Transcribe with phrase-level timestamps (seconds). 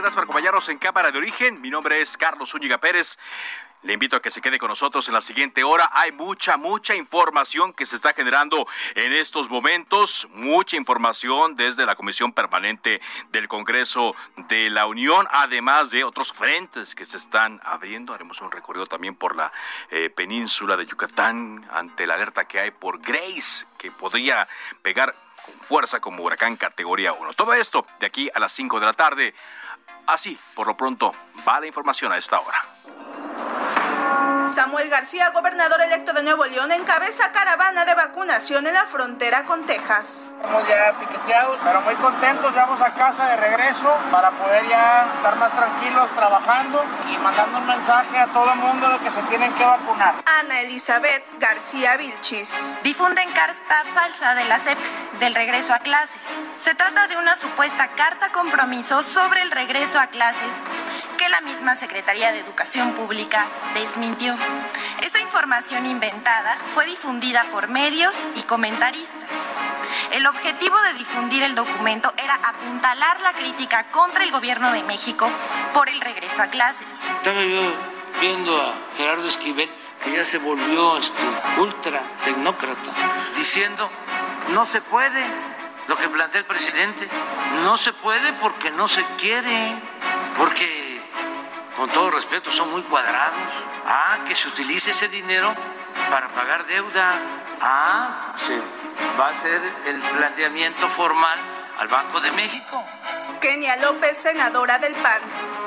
[0.00, 1.60] Gracias por acompañarnos en Cámara de Origen.
[1.60, 3.18] Mi nombre es Carlos Zúñiga Pérez.
[3.82, 5.90] Le invito a que se quede con nosotros en la siguiente hora.
[5.92, 10.26] Hay mucha, mucha información que se está generando en estos momentos.
[10.32, 14.14] Mucha información desde la Comisión Permanente del Congreso
[14.48, 18.14] de la Unión, además de otros frentes que se están abriendo.
[18.14, 19.52] Haremos un recorrido también por la
[19.90, 24.48] eh, península de Yucatán ante la alerta que hay por Grace, que podría
[24.82, 25.14] pegar
[25.44, 27.32] con fuerza como huracán categoría 1.
[27.34, 29.34] Todo esto de aquí a las 5 de la tarde.
[30.06, 31.14] Así, por lo pronto,
[31.46, 32.64] va la información a esta hora.
[34.50, 39.64] Samuel García, gobernador electo de Nuevo León, encabeza caravana de vacunación en la frontera con
[39.64, 40.32] Texas.
[40.34, 42.52] Estamos ya piqueteados, pero muy contentos.
[42.52, 47.66] Vamos a casa de regreso para poder ya estar más tranquilos trabajando y mandando un
[47.66, 50.14] mensaje a todo el mundo de que se tienen que vacunar.
[50.40, 52.74] Ana Elizabeth García Vilchis.
[52.82, 54.78] Difunden carta falsa de la CEP
[55.20, 56.26] del regreso a clases.
[56.58, 60.56] Se trata de una supuesta carta compromiso sobre el regreso a clases
[61.20, 64.38] que la misma Secretaría de Educación Pública desmintió.
[65.02, 69.28] Esa información inventada fue difundida por medios y comentaristas.
[70.12, 75.28] El objetivo de difundir el documento era apuntalar la crítica contra el gobierno de México
[75.74, 76.88] por el regreso a clases.
[77.16, 77.60] Estaba yo
[78.18, 79.70] viendo a Gerardo Esquivel,
[80.02, 81.26] que ya se volvió este,
[81.58, 82.92] ultra tecnócrata,
[83.36, 83.90] diciendo,
[84.54, 85.22] no se puede
[85.86, 87.10] lo que plantea el presidente,
[87.62, 89.74] no se puede porque no se quiere,
[90.38, 90.89] porque
[91.80, 93.54] con todo respeto, son muy cuadrados.
[93.86, 95.54] Ah, que se utilice ese dinero
[96.10, 97.14] para pagar deuda.
[97.58, 98.60] Ah, se
[99.18, 101.38] va a hacer el planteamiento formal
[101.78, 102.84] al Banco de México.
[103.40, 105.20] Kenia López, senadora del PAN.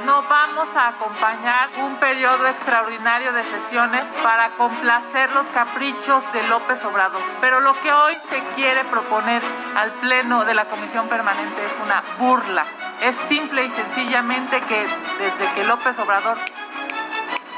[0.05, 6.83] No vamos a acompañar un periodo extraordinario de sesiones para complacer los caprichos de López
[6.85, 7.21] Obrador.
[7.41, 9.41] Pero lo que hoy se quiere proponer
[9.75, 12.65] al Pleno de la Comisión Permanente es una burla
[13.03, 14.87] es simple y sencillamente que
[15.19, 16.37] desde que López Obrador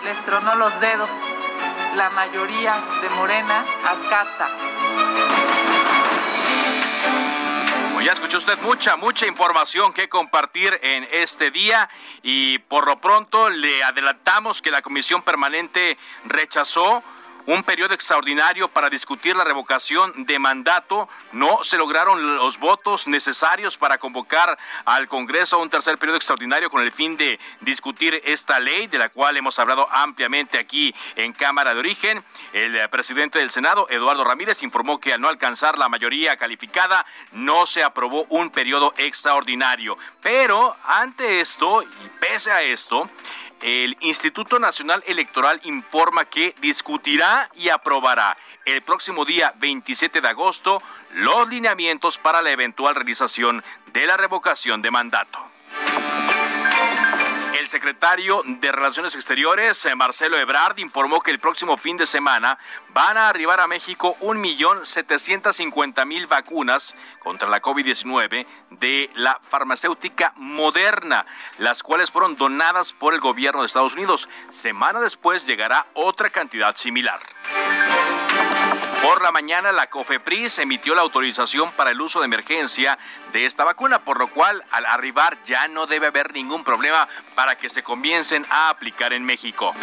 [0.03, 1.09] les tronó los dedos,
[1.95, 4.47] la mayoría de Morena acata.
[8.05, 11.89] Ya escuchó usted mucha, mucha información que compartir en este día
[12.21, 17.01] y por lo pronto le adelantamos que la Comisión Permanente rechazó
[17.47, 21.07] un periodo extraordinario para discutir la revocación de mandato.
[21.31, 26.69] No se lograron los votos necesarios para convocar al Congreso a un tercer periodo extraordinario
[26.69, 31.33] con el fin de discutir esta ley, de la cual hemos hablado ampliamente aquí en
[31.33, 32.23] Cámara de Origen.
[32.53, 37.06] El eh, presidente del Senado, Eduardo Ramírez, informó que al no alcanzar la mayoría calificada,
[37.31, 39.97] no se aprobó un periodo extraordinario.
[40.22, 43.09] Pero ante esto, y pese a esto,
[43.65, 50.83] el Instituto Nacional Electoral informa que discutirá y aprobará el próximo día 27 de agosto
[51.15, 55.39] los lineamientos para la eventual realización de la revocación de mandato.
[57.65, 62.59] El secretario de Relaciones Exteriores, eh, Marcelo Ebrard, informó que el próximo fin de semana
[62.93, 66.93] van a arribar a México 1.750.000 vacunas
[67.23, 71.25] contra la COVID-19 de la farmacéutica Moderna,
[71.57, 74.29] las cuales fueron donadas por el gobierno de Estados Unidos.
[74.51, 77.19] Semana después llegará otra cantidad similar.
[79.06, 82.98] Por la mañana, la COFEPRIS emitió la autorización para el uso de emergencia
[83.34, 87.56] de esta vacuna, por lo cual al arribar ya no debe haber ningún problema para
[87.56, 89.75] que se comiencen a aplicar en México.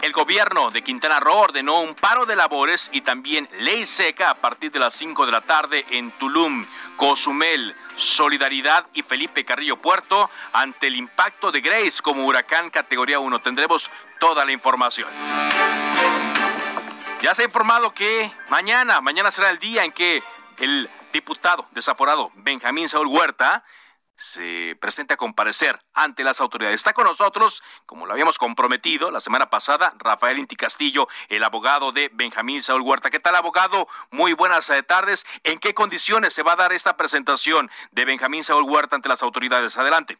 [0.00, 4.34] El gobierno de Quintana Roo ordenó un paro de labores y también ley seca a
[4.34, 6.64] partir de las 5 de la tarde en Tulum,
[6.96, 13.40] Cozumel, Solidaridad y Felipe Carrillo Puerto ante el impacto de Grace como huracán categoría 1.
[13.40, 15.10] Tendremos toda la información.
[17.22, 20.24] Ya se ha informado que mañana, mañana será el día en que
[20.58, 23.62] el diputado desaforado Benjamín Saúl Huerta
[24.16, 26.74] se presenta a comparecer ante las autoridades.
[26.74, 31.92] Está con nosotros, como lo habíamos comprometido la semana pasada, Rafael Inti Castillo, el abogado
[31.92, 33.08] de Benjamín Saúl Huerta.
[33.08, 33.86] ¿Qué tal, abogado?
[34.10, 35.24] Muy buenas eh, tardes.
[35.44, 39.22] ¿En qué condiciones se va a dar esta presentación de Benjamín Saúl Huerta ante las
[39.22, 39.78] autoridades?
[39.78, 40.18] Adelante.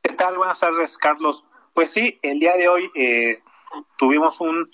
[0.00, 0.36] ¿Qué tal?
[0.36, 1.42] Buenas tardes, Carlos.
[1.72, 3.42] Pues sí, el día de hoy eh,
[3.98, 4.70] tuvimos un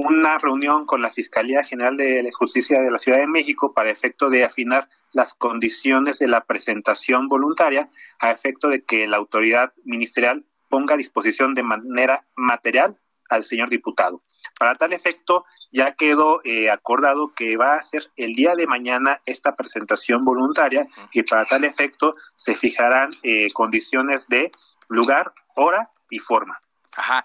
[0.00, 4.30] una reunión con la Fiscalía General de Justicia de la Ciudad de México para efecto
[4.30, 7.90] de afinar las condiciones de la presentación voluntaria
[8.20, 13.70] a efecto de que la autoridad ministerial ponga a disposición de manera material al señor
[13.70, 14.22] diputado.
[14.56, 19.20] Para tal efecto, ya quedó eh, acordado que va a ser el día de mañana
[19.26, 24.52] esta presentación voluntaria y para tal efecto se fijarán eh, condiciones de
[24.86, 26.62] lugar, hora y forma.
[26.96, 27.24] Ajá.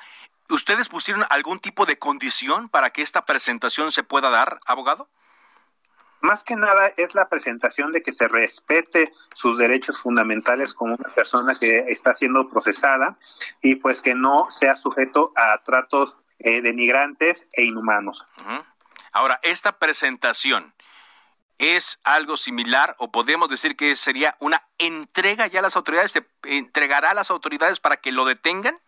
[0.53, 5.09] ¿Ustedes pusieron algún tipo de condición para que esta presentación se pueda dar, abogado?
[6.21, 11.09] Más que nada es la presentación de que se respete sus derechos fundamentales como una
[11.15, 13.17] persona que está siendo procesada
[13.63, 18.23] y pues que no sea sujeto a tratos eh, denigrantes e inhumanos.
[19.11, 20.75] Ahora, esta presentación
[21.57, 26.27] es algo similar o podemos decir que sería una entrega ya a las autoridades, se
[26.43, 28.79] entregará a las autoridades para que lo detengan.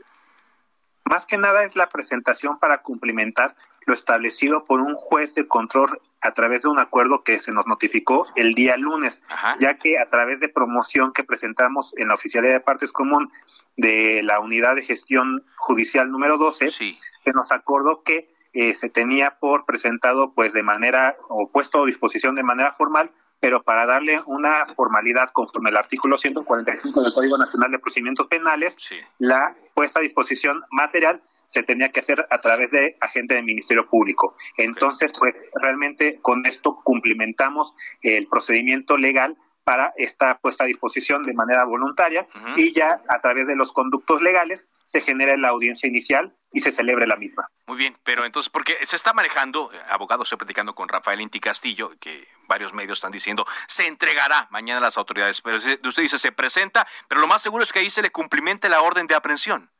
[1.09, 3.55] Más que nada es la presentación para cumplimentar
[3.85, 7.67] lo establecido por un juez de control a través de un acuerdo que se nos
[7.67, 9.21] notificó el día lunes,
[9.59, 13.31] ya que a través de promoción que presentamos en la Oficialía de Partes Común
[13.77, 19.37] de la Unidad de Gestión Judicial número 12, se nos acordó que eh, se tenía
[19.39, 24.21] por presentado pues de manera o puesto a disposición de manera formal pero para darle
[24.25, 28.75] una formalidad conforme al artículo 145 del Código Nacional de Procedimientos Penales,
[29.19, 33.87] la puesta a disposición material se tenía que hacer a través de agente del Ministerio
[33.87, 34.35] Público.
[34.57, 41.33] Entonces, pues realmente con esto cumplimentamos el procedimiento legal para esta puesta a disposición de
[41.33, 46.35] manera voluntaria y ya a través de los conductos legales se genera la audiencia inicial
[46.53, 47.49] y se celebre la misma.
[47.65, 51.39] Muy bien, pero entonces, porque se está manejando, eh, abogado, estoy platicando con Rafael Inti
[51.39, 56.19] Castillo, que varios medios están diciendo, se entregará mañana a las autoridades, pero usted dice,
[56.19, 59.15] se presenta, pero lo más seguro es que ahí se le cumplimente la orden de
[59.15, 59.71] aprehensión.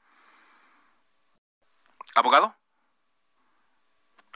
[2.15, 2.55] ¿Abogado?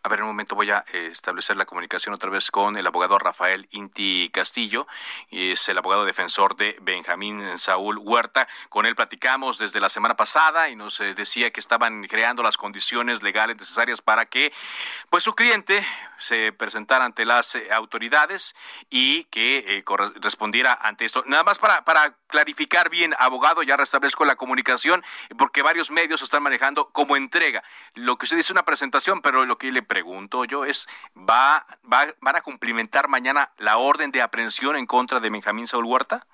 [0.02, 2.88] A ver, en un momento voy a eh, establecer la comunicación otra vez con el
[2.88, 4.88] abogado Rafael Inti Castillo,
[5.30, 8.48] es el abogado defensor de Benjamín Saúl Huerta.
[8.70, 12.56] Con él platicamos desde la semana pasada y nos eh, decía que estaban creando las
[12.56, 14.54] condiciones legales necesarias para que
[15.10, 15.86] pues su cliente
[16.18, 18.56] se presentara ante las eh, autoridades
[18.90, 19.84] y que
[20.22, 21.24] respondiera ante esto.
[21.26, 25.04] Nada más para, para clarificar bien, abogado, ya restablezco la comunicación
[25.38, 27.64] porque varios medios están manejando como entrega.
[27.96, 30.88] Lo que usted dice es una presentación, pero lo que le pregunto yo es,
[31.18, 35.86] ¿va, va, ¿van a cumplimentar mañana la orden de aprehensión en contra de Benjamín Saúl
[35.86, 36.26] Huerta?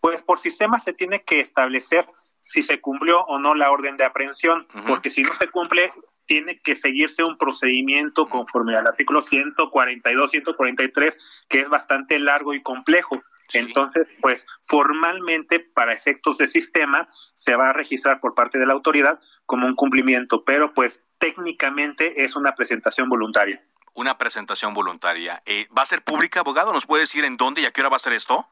[0.00, 2.06] Pues por sistema se tiene que establecer
[2.40, 5.92] si se cumplió o no la orden de aprehensión, porque si no se cumple,
[6.26, 11.18] tiene que seguirse un procedimiento conforme al artículo 142, 143,
[11.48, 13.20] que es bastante largo y complejo.
[13.52, 18.72] Entonces, pues formalmente, para efectos de sistema, se va a registrar por parte de la
[18.72, 23.62] autoridad como un cumplimiento, pero pues técnicamente es una presentación voluntaria.
[23.94, 25.42] Una presentación voluntaria.
[25.46, 26.72] Eh, ¿Va a ser pública, abogado?
[26.72, 28.46] ¿Nos puede decir en dónde y a qué hora va a ser esto?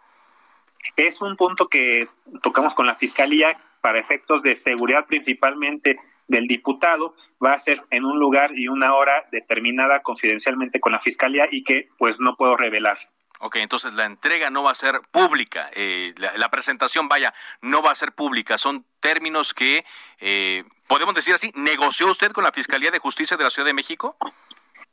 [0.96, 2.08] Es un punto que
[2.42, 5.98] tocamos con la Fiscalía para efectos de seguridad principalmente
[6.28, 7.14] del diputado.
[7.44, 11.64] Va a ser en un lugar y una hora determinada confidencialmente con la Fiscalía y
[11.64, 12.98] que pues no puedo revelar.
[13.40, 17.90] Ok, entonces la entrega no va a ser pública, eh, la, presentación, vaya, no va
[17.90, 18.58] a ser pública.
[18.58, 19.84] Son términos que,
[20.20, 23.74] eh, podemos decir así, ¿negoció usted con la Fiscalía de Justicia de la Ciudad de
[23.74, 24.16] México?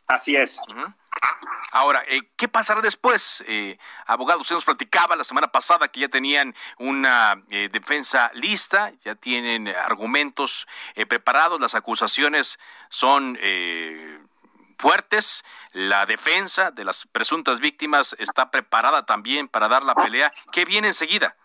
[0.08, 0.60] Así es.
[1.72, 3.44] Ahora, eh, ¿qué pasará después?
[3.48, 9.16] Eh, abogado, usted nos platicaba la semana pasada que ya tenían una defensa lista, ya
[9.16, 10.68] tienen argumentos
[11.08, 13.38] preparados, las acusaciones son
[14.82, 15.46] fuertes.
[15.72, 20.34] La defensa de las presuntas víctimas está preparada también para dar la pelea.
[20.52, 21.36] ¿Qué viene enseguida?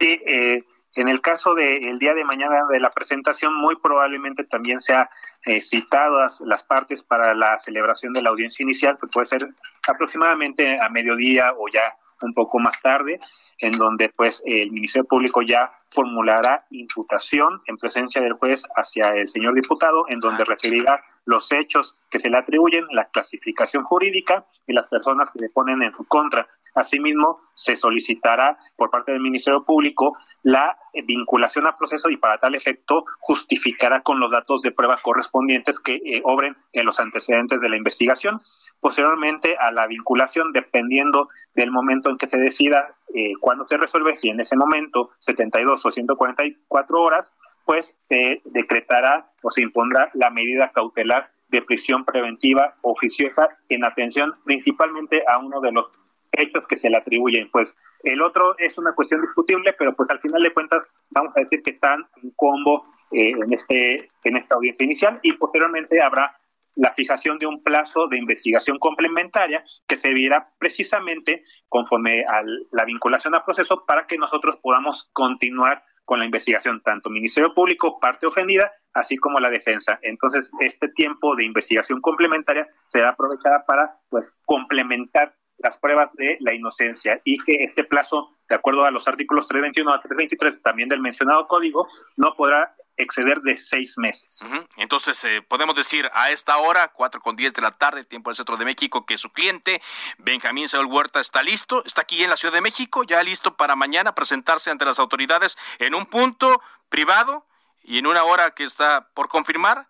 [0.00, 4.80] Sí, eh, en el caso del día de mañana de la presentación, muy probablemente también
[4.80, 5.08] sea
[5.46, 9.48] eh, citadas las partes para la celebración de la audiencia inicial, que puede ser
[9.86, 13.20] aproximadamente a mediodía o ya un poco más tarde,
[13.58, 19.28] en donde pues el Ministerio Público ya formulará imputación en presencia del juez hacia el
[19.28, 24.72] señor diputado, en donde referirá los hechos que se le atribuyen, la clasificación jurídica y
[24.72, 26.46] las personas que le ponen en su contra.
[26.74, 32.54] Asimismo, se solicitará por parte del Ministerio Público la vinculación al proceso y para tal
[32.54, 37.68] efecto justificará con los datos de prueba correspondientes que eh, obren en los antecedentes de
[37.68, 38.40] la investigación.
[38.80, 44.14] Posteriormente a la vinculación, dependiendo del momento en que se decida eh, cuándo se resuelve,
[44.14, 47.32] si en ese momento 72 o 144 horas,
[47.64, 54.32] pues se decretará o se impondrá la medida cautelar de prisión preventiva oficiosa en atención
[54.44, 55.90] principalmente a uno de los
[56.32, 57.50] hechos que se le atribuyen.
[57.50, 61.40] Pues el otro es una cuestión discutible, pero pues al final de cuentas vamos a
[61.40, 66.36] decir que están en combo eh, en este en esta audiencia inicial y posteriormente habrá
[66.74, 72.84] la fijación de un plazo de investigación complementaria que se viera precisamente conforme a la
[72.84, 78.26] vinculación al proceso para que nosotros podamos continuar con la investigación, tanto Ministerio Público, parte
[78.26, 79.98] ofendida, así como la defensa.
[80.02, 86.54] Entonces, este tiempo de investigación complementaria será aprovechada para pues complementar las pruebas de la
[86.54, 91.00] inocencia y que este plazo, de acuerdo a los artículos 321 a 323 también del
[91.00, 94.44] mencionado código, no podrá exceder de seis meses.
[94.76, 98.36] Entonces, eh, podemos decir a esta hora, cuatro con diez de la tarde, tiempo del
[98.36, 99.80] centro de México, que su cliente,
[100.18, 103.76] Benjamín Saúl Huerta, está listo, está aquí en la Ciudad de México, ya listo para
[103.76, 107.46] mañana presentarse ante las autoridades en un punto privado
[107.82, 109.86] y en una hora que está por confirmar,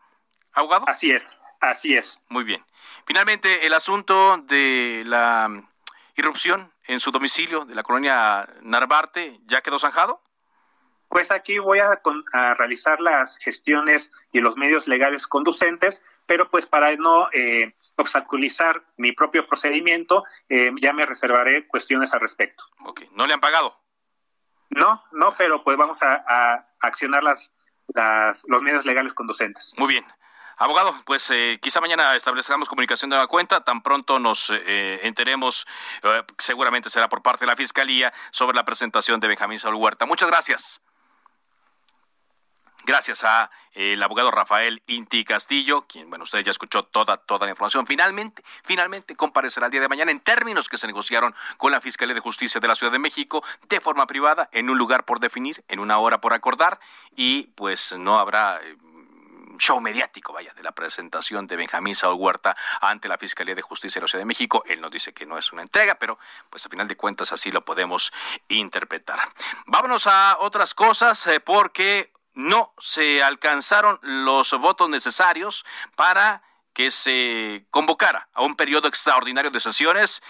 [0.52, 0.85] abogado.
[0.88, 1.25] Así es,
[1.62, 2.21] así es.
[2.28, 2.64] Muy bien.
[3.07, 5.49] Finalmente, el asunto de la
[6.16, 10.21] irrupción en su domicilio de la colonia Narvarte, ¿ya quedó zanjado?
[11.09, 12.00] Pues aquí voy a,
[12.54, 19.12] realizar las gestiones y los medios legales conducentes, pero pues para no eh, obstaculizar mi
[19.12, 22.64] propio procedimiento, eh, ya me reservaré cuestiones al respecto.
[22.85, 23.78] Ok, ¿no le han pagado?
[24.71, 27.52] No, no, pero pues vamos a, accionar las,
[28.49, 29.75] los medios legales conducentes.
[29.76, 30.04] Muy bien.
[30.56, 35.66] Abogado, pues eh, quizá mañana establezcamos comunicación de la cuenta, tan pronto nos enteremos,
[36.38, 40.06] seguramente será por parte de la Fiscalía, sobre la presentación de Benjamín Saúl Huerta.
[40.06, 40.82] Muchas gracias.
[42.85, 47.47] Gracias a eh, el abogado Rafael Inti Castillo, quien, bueno, usted ya escuchó toda, toda
[47.47, 47.87] la información.
[47.87, 52.14] Finalmente, finalmente comparecerá el día de mañana en términos que se negociaron con la Fiscalía
[52.14, 55.64] de Justicia de la Ciudad de México de forma privada, en un lugar por definir,
[55.68, 56.80] en una hora por acordar,
[57.14, 58.76] y pues no habrá eh,
[59.59, 64.00] show mediático, vaya, de la presentación de Benjamín Saúl Huerta ante la Fiscalía de Justicia
[64.00, 64.62] de la Ciudad de México.
[64.66, 66.18] Él nos dice que no es una entrega, pero
[66.50, 68.12] pues a final de cuentas así lo podemos
[68.49, 69.18] interpretar.
[69.66, 75.64] Vámonos a otras cosas, eh, porque no se alcanzaron los votos necesarios
[75.97, 76.42] para
[76.73, 80.23] que se convocara a un periodo extraordinario de sesiones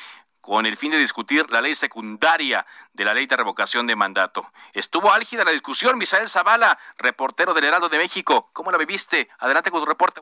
[0.42, 4.44] con el fin de discutir la ley secundaria de la ley de revocación de mandato.
[4.74, 8.50] Estuvo álgida la discusión, Misael Zavala, reportero del Heraldo de México.
[8.52, 9.30] ¿Cómo la viviste?
[9.38, 10.20] Adelante con tu reporte.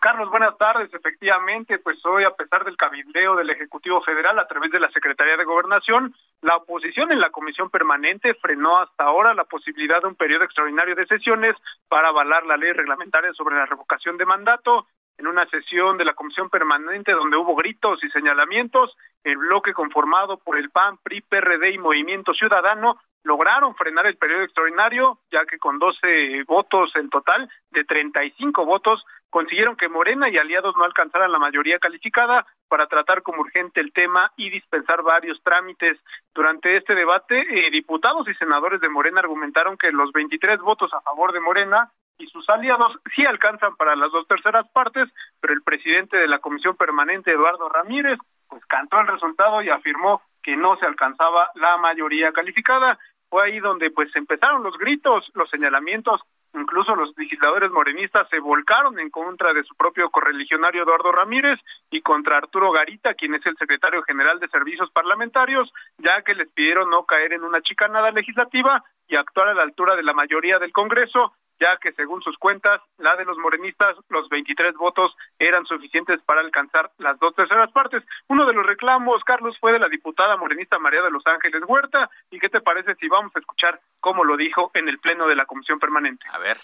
[0.00, 0.94] Carlos, buenas tardes.
[0.94, 5.36] Efectivamente, pues hoy, a pesar del cabildeo del Ejecutivo Federal a través de la Secretaría
[5.36, 10.14] de Gobernación, la oposición en la Comisión Permanente frenó hasta ahora la posibilidad de un
[10.14, 11.56] periodo extraordinario de sesiones
[11.88, 14.86] para avalar la ley reglamentaria sobre la revocación de mandato.
[15.18, 20.38] En una sesión de la Comisión Permanente donde hubo gritos y señalamientos, el bloque conformado
[20.38, 25.58] por el PAN, PRI, PRD y Movimiento Ciudadano lograron frenar el periodo extraordinario, ya que
[25.58, 31.32] con 12 votos en total, de 35 votos, consiguieron que Morena y aliados no alcanzaran
[31.32, 35.98] la mayoría calificada para tratar como urgente el tema y dispensar varios trámites.
[36.34, 41.00] Durante este debate, eh, diputados y senadores de Morena argumentaron que los 23 votos a
[41.00, 45.08] favor de Morena y sus aliados sí alcanzan para las dos terceras partes,
[45.40, 50.22] pero el presidente de la Comisión Permanente, Eduardo Ramírez, pues cantó el resultado y afirmó
[50.42, 52.98] que no se alcanzaba la mayoría calificada.
[53.28, 56.20] Fue ahí donde pues empezaron los gritos, los señalamientos
[56.54, 61.60] Incluso los legisladores morenistas se volcaron en contra de su propio correligionario Eduardo Ramírez
[61.90, 66.50] y contra Arturo Garita, quien es el secretario general de Servicios Parlamentarios, ya que les
[66.52, 70.58] pidieron no caer en una chicanada legislativa y actuar a la altura de la mayoría
[70.58, 75.64] del Congreso, ya que según sus cuentas, la de los morenistas, los 23 votos eran
[75.66, 78.02] suficientes para alcanzar las dos terceras partes.
[78.28, 82.10] Uno de los reclamos, Carlos, fue de la diputada morenista María de los Ángeles Huerta.
[82.30, 85.36] ¿Y qué te parece si vamos a escuchar cómo lo dijo en el Pleno de
[85.36, 86.26] la Comisión Permanente?
[86.32, 86.56] A ver.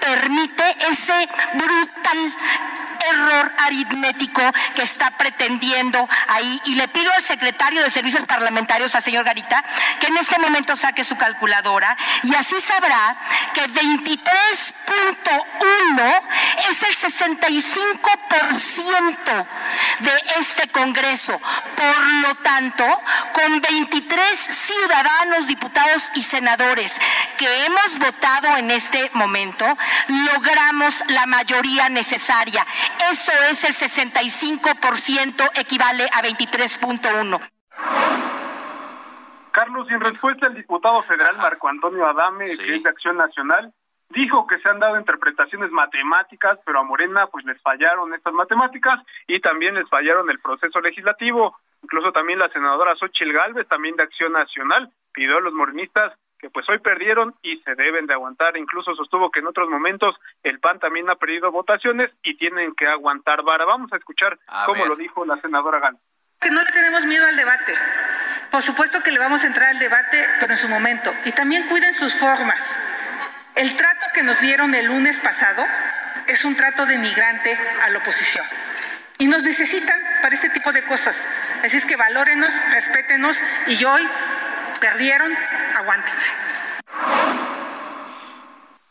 [0.00, 2.34] Permite ese brutal
[3.10, 4.40] error aritmético
[4.74, 6.60] que está pretendiendo ahí.
[6.64, 9.64] Y le pido al secretario de Servicios Parlamentarios, al señor Garita,
[10.00, 13.16] que en este momento saque su calculadora y así sabrá
[13.54, 16.22] que 23.1
[16.70, 19.46] es el 65%
[20.00, 21.40] de este Congreso.
[21.76, 22.84] Por lo tanto,
[23.32, 26.92] con 23 ciudadanos, diputados y senadores
[27.36, 29.66] que hemos votado en este momento,
[30.32, 32.66] logramos la mayoría necesaria.
[33.10, 37.40] Eso es el 65%, equivale a 23.1.
[39.50, 43.72] Carlos, y en respuesta el diputado federal Marco Antonio Adame, que es de Acción Nacional,
[44.10, 49.00] dijo que se han dado interpretaciones matemáticas, pero a Morena pues les fallaron estas matemáticas
[49.26, 51.56] y también les fallaron el proceso legislativo.
[51.82, 56.12] Incluso también la senadora Xochil Gálvez, también de Acción Nacional, pidió a los morenistas
[56.46, 58.56] que pues hoy perdieron y se deben de aguantar.
[58.56, 62.86] Incluso sostuvo que en otros momentos el PAN también ha perdido votaciones y tienen que
[62.86, 63.64] aguantar vara.
[63.64, 66.00] Vamos a escuchar cómo lo dijo la senadora Gálvez.
[66.40, 67.74] Que no le tenemos miedo al debate.
[68.52, 71.12] Por supuesto que le vamos a entrar al debate, pero en su momento.
[71.24, 72.62] Y también cuiden sus formas.
[73.56, 75.64] El trato que nos dieron el lunes pasado
[76.28, 78.46] es un trato denigrante a la oposición.
[79.18, 81.16] Y nos necesitan para este tipo de cosas.
[81.64, 83.36] Así es que valórenos, respétenos
[83.66, 84.06] y hoy
[84.80, 85.32] perdieron,
[85.76, 86.32] aguántense.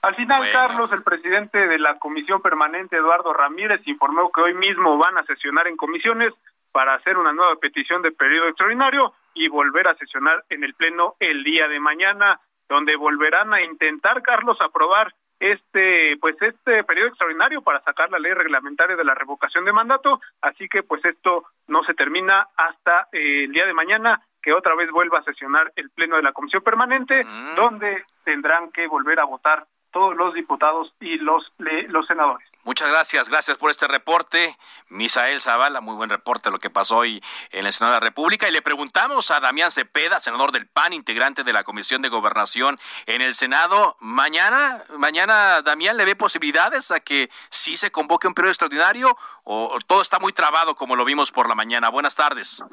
[0.02, 4.98] Al final, Carlos, el presidente de la Comisión Permanente, Eduardo Ramírez, informó que hoy mismo
[5.00, 6.32] van a sesionar en comisiones
[6.72, 11.16] para hacer una nueva petición de periodo extraordinario y volver a sesionar en el Pleno
[11.20, 12.40] el día de mañana,
[12.70, 18.34] donde volverán a intentar, Carlos, aprobar este pues este periodo extraordinario para sacar la ley
[18.34, 20.22] reglamentaria de la revocación de mandato.
[20.42, 24.76] Así que pues esto no se termina hasta eh, el día de mañana que otra
[24.76, 27.56] vez vuelva a sesionar el pleno de la comisión permanente mm.
[27.56, 33.30] donde tendrán que volver a votar todos los diputados y los los senadores Muchas gracias,
[33.30, 34.58] gracias por este reporte.
[34.90, 38.50] Misael Zavala, muy buen reporte lo que pasó hoy en el Senado de la República.
[38.50, 42.78] Y le preguntamos a Damián Cepeda, senador del PAN, integrante de la Comisión de Gobernación
[43.06, 43.96] en el Senado.
[44.00, 49.78] Mañana, mañana, Damián, ¿le ve posibilidades a que sí se convoque un periodo extraordinario o
[49.86, 51.90] todo está muy trabado como lo vimos por la mañana?
[51.90, 52.64] Buenas tardes.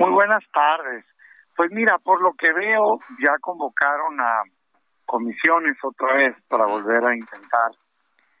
[0.00, 1.04] Muy buenas tardes.
[1.54, 4.44] Pues mira, por lo que veo, ya convocaron a
[5.04, 7.72] comisiones otra vez para volver a intentar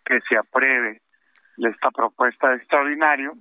[0.02, 1.02] que se apruebe
[1.58, 3.34] esta propuesta de extraordinario.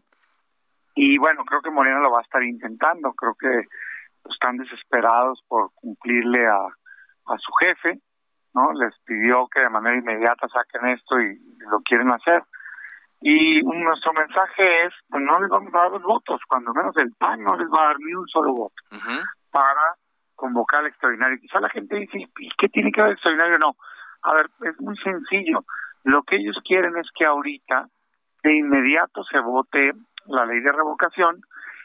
[0.95, 3.13] Y bueno, creo que Morena lo va a estar intentando.
[3.13, 3.69] Creo que
[4.29, 8.01] están desesperados por cumplirle a, a su jefe,
[8.53, 8.73] ¿no?
[8.73, 11.39] Les pidió que de manera inmediata saquen esto y
[11.71, 12.43] lo quieren hacer.
[13.21, 17.11] Y nuestro mensaje es, pues no les vamos a dar los votos, cuando menos el
[17.17, 18.75] PAN no les va a dar ni un solo voto
[19.51, 19.95] para
[20.35, 21.37] convocar al extraordinario.
[21.41, 23.57] Quizá la gente dice, ¿y qué tiene que ver extraordinario?
[23.57, 23.75] No,
[24.23, 25.65] a ver, es muy sencillo.
[26.03, 27.87] Lo que ellos quieren es que ahorita
[28.43, 29.91] de inmediato se vote
[30.27, 31.41] la ley de revocación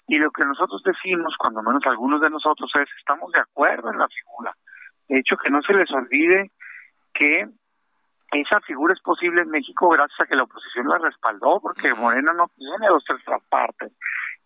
[0.06, 3.98] y lo que nosotros decimos, cuando menos algunos de nosotros, es estamos de acuerdo en
[3.98, 4.52] la figura.
[5.08, 6.50] De hecho, que no se les olvide
[7.12, 7.48] que
[8.32, 12.32] esa figura es posible en México gracias a que la oposición la respaldó, porque Morena
[12.32, 13.92] no tiene dos terceras partes.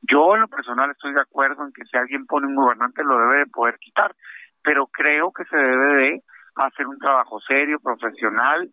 [0.03, 3.19] Yo en lo personal estoy de acuerdo en que si alguien pone un gobernante lo
[3.19, 4.15] debe de poder quitar,
[4.63, 6.23] pero creo que se debe de
[6.57, 8.71] hacer un trabajo serio, profesional,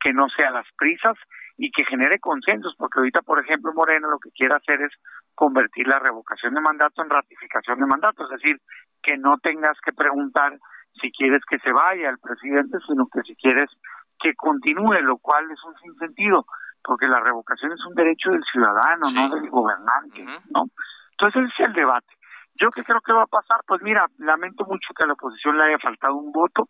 [0.00, 1.16] que no sea las prisas
[1.58, 4.92] y que genere consensos, porque ahorita, por ejemplo, Morena lo que quiere hacer es
[5.34, 8.60] convertir la revocación de mandato en ratificación de mandato, es decir,
[9.02, 10.58] que no tengas que preguntar
[11.00, 13.70] si quieres que se vaya el presidente, sino que si quieres
[14.18, 16.46] que continúe, lo cual es un sinsentido,
[16.82, 20.66] porque la revocación es un derecho del ciudadano, no del gobernante, ¿no?
[21.12, 22.14] Entonces ese es el debate.
[22.58, 25.58] Yo qué creo que va a pasar, pues mira, lamento mucho que a la oposición
[25.58, 26.68] le haya faltado un voto,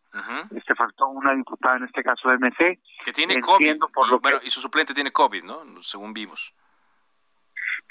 [0.50, 2.80] este faltó una diputada en este caso de MC.
[3.04, 5.62] Que tiene COVID, por lo y su suplente tiene COVID, ¿no?
[5.82, 6.54] Según vimos.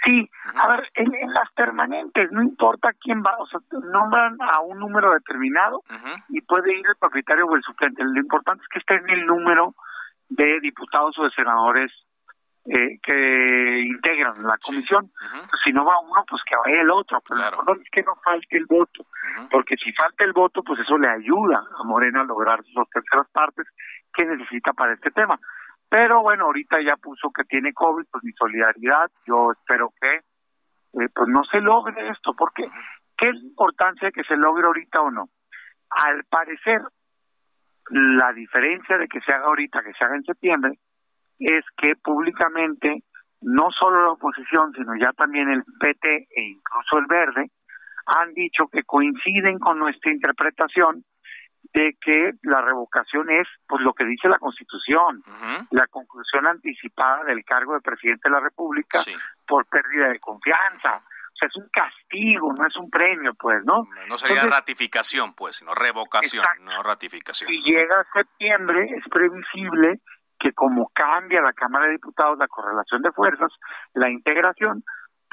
[0.03, 4.79] Sí, a ver, en, las permanentes, no importa quién va, o sea, nombran a un
[4.79, 5.81] número determinado
[6.29, 8.03] y puede ir el propietario o el suplente.
[8.03, 9.73] Lo importante es que esté en el número
[10.29, 11.91] de diputados o de senadores
[12.67, 15.11] eh, que integran la comisión.
[15.31, 17.21] Pues, si no va uno, pues que vaya el otro.
[17.27, 19.05] Pero lo importante es que no falte el voto,
[19.51, 23.27] porque si falta el voto, pues eso le ayuda a Morena a lograr sus terceras
[23.31, 23.67] partes
[24.13, 25.39] que necesita para este tema.
[25.89, 29.09] Pero bueno, ahorita ya puso que tiene COVID, pues mi solidaridad.
[29.25, 32.63] Yo espero que eh, pues no se logre esto, porque
[33.17, 35.29] ¿qué importancia que se logre ahorita o no?
[35.89, 36.81] Al parecer,
[37.89, 40.79] la diferencia de que se haga ahorita, que se haga en septiembre,
[41.39, 43.03] es que públicamente
[43.41, 47.51] no solo la oposición, sino ya también el PT e incluso el Verde
[48.07, 51.03] han dicho que coinciden con nuestra interpretación
[51.75, 55.21] de que la revocación es pues lo que dice la Constitución,
[55.71, 59.01] la conclusión anticipada del cargo de presidente de la República
[59.45, 60.97] por pérdida de confianza.
[60.97, 63.85] O sea, es un castigo, no es un premio, pues, ¿no?
[64.07, 67.51] No sería ratificación, pues, sino revocación, no ratificación.
[67.51, 69.99] Y llega septiembre, es previsible
[70.39, 73.51] que como cambia la Cámara de Diputados la correlación de fuerzas,
[73.93, 74.83] la integración,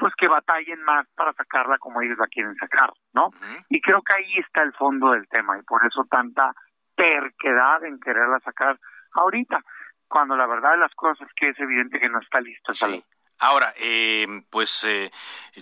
[0.03, 3.29] pues que batallen más para sacarla como ellos la quieren sacar, ¿no?
[3.69, 6.53] Y creo que ahí está el fondo del tema y por eso tanta
[6.93, 8.77] terquedad en quererla sacar
[9.13, 9.63] ahorita,
[10.09, 12.89] cuando la verdad de las cosas es que es evidente que no está lista esa
[12.89, 13.01] ley.
[13.39, 15.09] Ahora, eh, pues eh,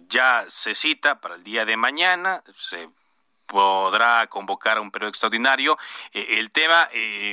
[0.08, 2.90] ya se cita para el día de mañana, se
[3.46, 5.78] podrá convocar un periodo extraordinario.
[6.14, 6.90] Eh, el tema,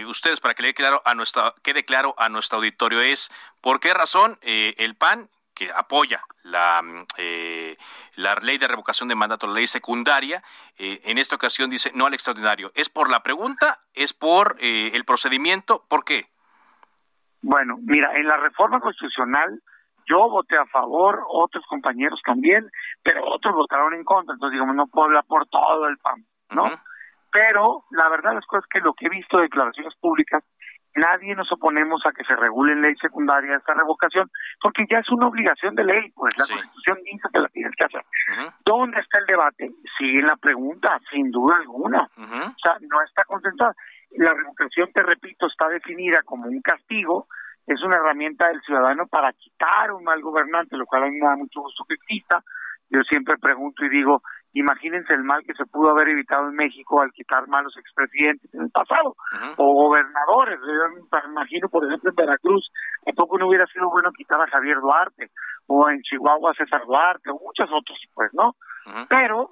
[0.08, 3.30] ustedes, para que le quede claro a nuestra, quede claro a nuestro auditorio, es
[3.62, 6.80] por qué razón el PAN, que apoya la,
[8.14, 10.40] la ley de revocación de mandato, la ley secundaria,
[10.76, 12.70] en esta ocasión dice no al extraordinario.
[12.76, 13.80] ¿Es por la pregunta?
[13.92, 15.84] ¿Es por el procedimiento?
[15.88, 16.26] ¿Por qué?
[17.42, 19.60] Bueno, mira, en la reforma constitucional
[20.06, 22.70] yo voté a favor, otros compañeros también,
[23.02, 26.70] pero otros votaron en contra, entonces digamos, no puedo hablar por todo el PAN, ¿no?
[27.32, 30.44] Pero la verdad es que lo que he visto de declaraciones públicas,
[30.94, 35.08] nadie nos oponemos a que se regule en ley secundaria esta revocación, porque ya es
[35.10, 38.02] una obligación de ley, pues la Constitución dice que la tienes que hacer.
[38.64, 39.70] ¿Dónde está el debate?
[39.98, 42.08] Sigue la pregunta, sin duda alguna.
[42.16, 43.74] O sea, no está concentrada.
[44.12, 47.26] La revocación, te repito, está definida como un castigo,
[47.66, 51.28] es una herramienta del ciudadano para quitar un mal gobernante, lo cual a mí me
[51.28, 52.42] da mucho gusto que exista.
[52.90, 54.22] Yo siempre pregunto y digo,
[54.58, 58.62] imagínense el mal que se pudo haber evitado en México al quitar malos expresidentes en
[58.62, 59.16] el pasado,
[59.56, 60.58] o gobernadores.
[60.60, 62.70] Yo me imagino, por ejemplo, en Veracruz,
[63.06, 65.30] ¿a poco no hubiera sido bueno quitar a Javier Duarte?
[65.66, 68.56] O en Chihuahua a César Duarte, o muchos otros, pues, ¿no?
[69.08, 69.50] Pero,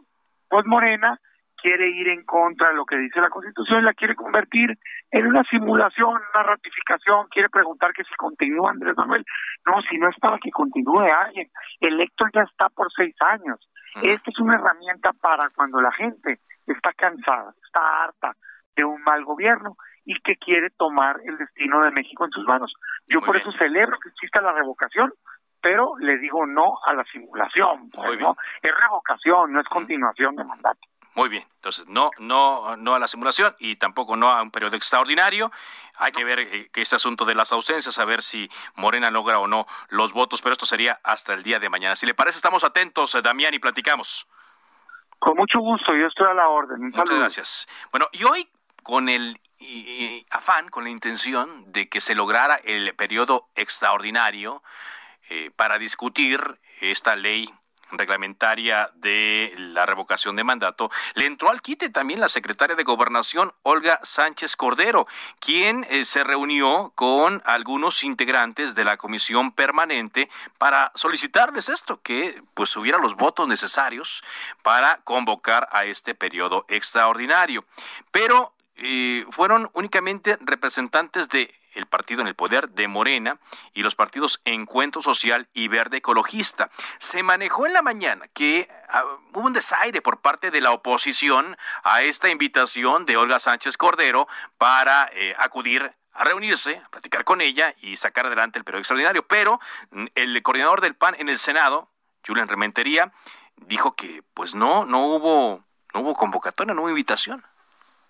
[0.49, 1.21] pues Morena
[1.61, 4.79] quiere ir en contra de lo que dice la Constitución, la quiere convertir
[5.11, 9.25] en una simulación, una ratificación, quiere preguntar que si continúa Andrés Manuel.
[9.67, 11.49] No, si no es para que continúe alguien.
[11.81, 13.59] El electo ya está por seis años.
[14.03, 18.37] Esta es una herramienta para cuando la gente está cansada, está harta
[18.77, 22.73] de un mal gobierno y que quiere tomar el destino de México en sus manos.
[23.09, 25.13] Yo por eso celebro que exista la revocación,
[25.61, 27.91] pero le digo no a la simulación.
[27.91, 28.37] Pues, ¿no?
[28.63, 30.81] Es revocación, no es continuación de mandato.
[31.17, 34.77] Muy bien, entonces no, no, no a la simulación y tampoco no a un periodo
[34.77, 35.51] extraordinario.
[35.97, 39.39] Hay que ver eh, que este asunto de las ausencias, a ver si Morena logra
[39.39, 41.97] o no los votos, pero esto sería hasta el día de mañana.
[41.97, 44.29] Si le parece, estamos atentos, eh, Damián, y platicamos.
[45.19, 46.83] Con mucho gusto, yo estoy a la orden.
[46.83, 47.67] Muchas gracias.
[47.91, 48.47] Bueno, y hoy
[48.83, 49.41] con el
[50.31, 54.63] afán, con la intención de que se lograra el periodo extraordinario
[55.31, 57.51] eh, para discutir esta ley
[57.93, 63.53] reglamentaria de la revocación de mandato, le entró al quite también la secretaria de Gobernación,
[63.63, 65.07] Olga Sánchez Cordero,
[65.39, 72.43] quien eh, se reunió con algunos integrantes de la comisión permanente para solicitarles esto, que
[72.55, 74.23] pues hubiera los votos necesarios
[74.63, 77.65] para convocar a este periodo extraordinario.
[78.11, 78.53] Pero
[79.31, 83.39] fueron únicamente representantes de el partido en el poder de Morena
[83.75, 86.71] y los partidos Encuentro Social y Verde Ecologista.
[86.99, 91.57] Se manejó en la mañana que ah, hubo un desaire por parte de la oposición
[91.85, 94.27] a esta invitación de Olga Sánchez Cordero
[94.59, 99.27] para eh, acudir a reunirse, a platicar con ella y sacar adelante el periodo extraordinario.
[99.27, 99.61] Pero
[99.91, 101.91] mm, el coordinador del PAN en el Senado,
[102.27, 103.13] Julian Rementería,
[103.57, 107.45] dijo que pues no, no hubo, no hubo convocatoria, no hubo invitación.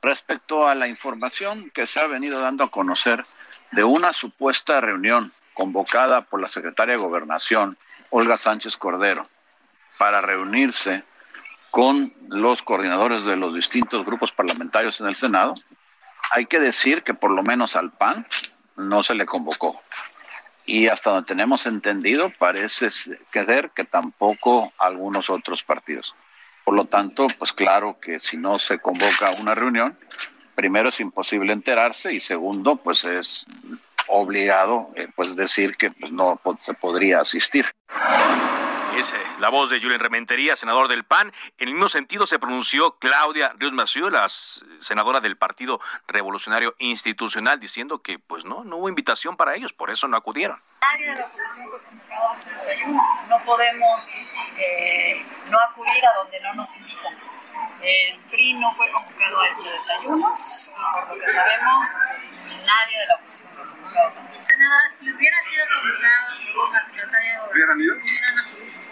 [0.06, 3.26] Respecto a la información que se ha venido dando a conocer
[3.72, 7.76] de una supuesta reunión convocada por la secretaria de Gobernación,
[8.10, 9.28] Olga Sánchez Cordero,
[9.98, 11.02] para reunirse
[11.72, 15.54] con los coordinadores de los distintos grupos parlamentarios en el Senado,
[16.30, 18.24] hay que decir que por lo menos al PAN
[18.76, 19.82] no se le convocó.
[20.66, 26.14] Y hasta donde tenemos entendido, parece ser que tampoco algunos otros partidos.
[26.66, 29.96] Por lo tanto, pues claro que si no se convoca una reunión,
[30.56, 33.46] primero es imposible enterarse y segundo, pues es
[34.08, 37.66] obligado eh, pues decir que pues, no se podría asistir.
[38.96, 41.30] Es eh, la voz de Julián Rementería, senador del PAN.
[41.58, 44.26] En el mismo sentido se pronunció Claudia Ríos Massieu, la
[44.80, 45.78] senadora del Partido
[46.08, 50.58] Revolucionario Institucional, diciendo que pues no, no hubo invitación para ellos, por eso no acudieron.
[50.80, 53.02] Nadie de la oposición fue convocado a ese desayuno.
[53.28, 54.14] No podemos
[54.56, 57.18] eh, no acudir a donde no nos invitan.
[57.82, 61.84] El PRI no fue convocado a ese desayuno y por lo que sabemos,
[62.64, 63.55] nadie de la oposición.
[63.96, 67.94] Senadora, si hubiera sido convocado por la secretaria de ¿Hubieran ido?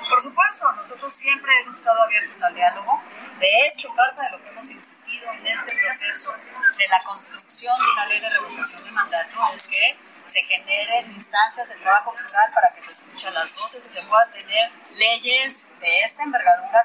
[0.08, 3.02] Por supuesto, nosotros siempre hemos estado abiertos al diálogo.
[3.38, 7.92] De hecho, parte de lo que hemos insistido en este proceso de la construcción de
[7.92, 12.74] una ley de revocación de mandato es que se generen instancias de trabajo plural para
[12.74, 16.84] que se escuchen las voces y se puedan tener leyes de esta envergadura.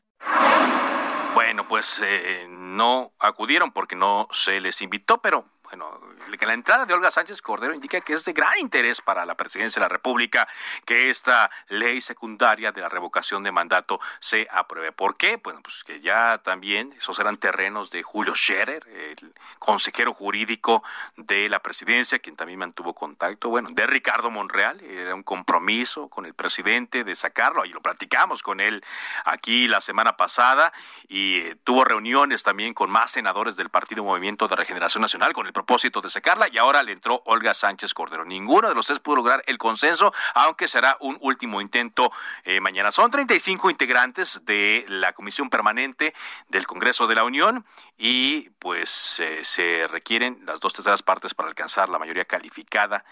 [1.34, 6.00] Bueno, pues eh, no acudieron porque no se les invitó, pero bueno,
[6.38, 9.36] que la entrada de Olga Sánchez Cordero indica que es de gran interés para la
[9.36, 10.48] presidencia de la República
[10.86, 14.92] que esta ley secundaria de la revocación de mandato se apruebe.
[14.92, 15.38] ¿Por qué?
[15.38, 20.84] Bueno, pues que ya también esos eran terrenos de Julio Scherer, el consejero jurídico
[21.18, 26.26] de la presidencia, quien también mantuvo contacto, bueno, de Ricardo Monreal, era un compromiso con
[26.26, 28.84] el presidente de sacarlo, y lo platicamos con él
[29.26, 30.74] aquí la semana pasada,
[31.08, 35.48] y eh, tuvo reuniones también con más senadores del Partido Movimiento de Regeneración Nacional con
[35.48, 38.24] el propósito de sacarla y ahora le entró Olga Sánchez Cordero.
[38.24, 42.12] Ninguno de los tres pudo lograr el consenso, aunque será un último intento
[42.45, 42.91] eh, mañana.
[42.91, 46.13] Son 35 integrantes de la Comisión Permanente
[46.48, 47.65] del Congreso de la Unión
[47.98, 53.04] y pues eh, se requieren las dos terceras partes para alcanzar la mayoría calificada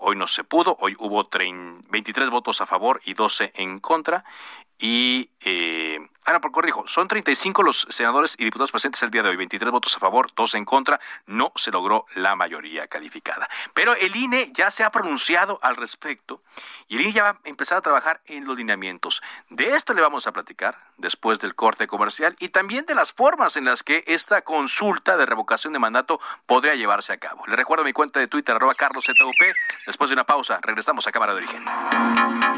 [0.00, 4.24] Hoy no se pudo, hoy hubo 23 votos a favor y 12 en contra.
[4.78, 9.30] Y, eh, ahora por corrijo, son 35 los senadores y diputados presentes el día de
[9.30, 13.48] hoy, 23 votos a favor, 12 en contra, no se logró la mayoría calificada.
[13.72, 16.42] Pero el INE ya se ha pronunciado al respecto
[16.86, 19.22] y el INE ya va a empezar a trabajar en los lineamientos.
[19.48, 23.56] De esto le vamos a platicar después del corte comercial y también de las formas
[23.56, 27.46] en las que esta consulta de revocación de mandato podría llevarse a cabo.
[27.46, 29.16] Le recuerdo mi cuenta de Twitter, arroba carloszup.
[29.86, 32.57] Después de una pausa, regresamos a Cámara de Origen.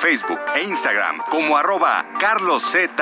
[0.00, 3.00] Facebook e Instagram como arroba carloszup.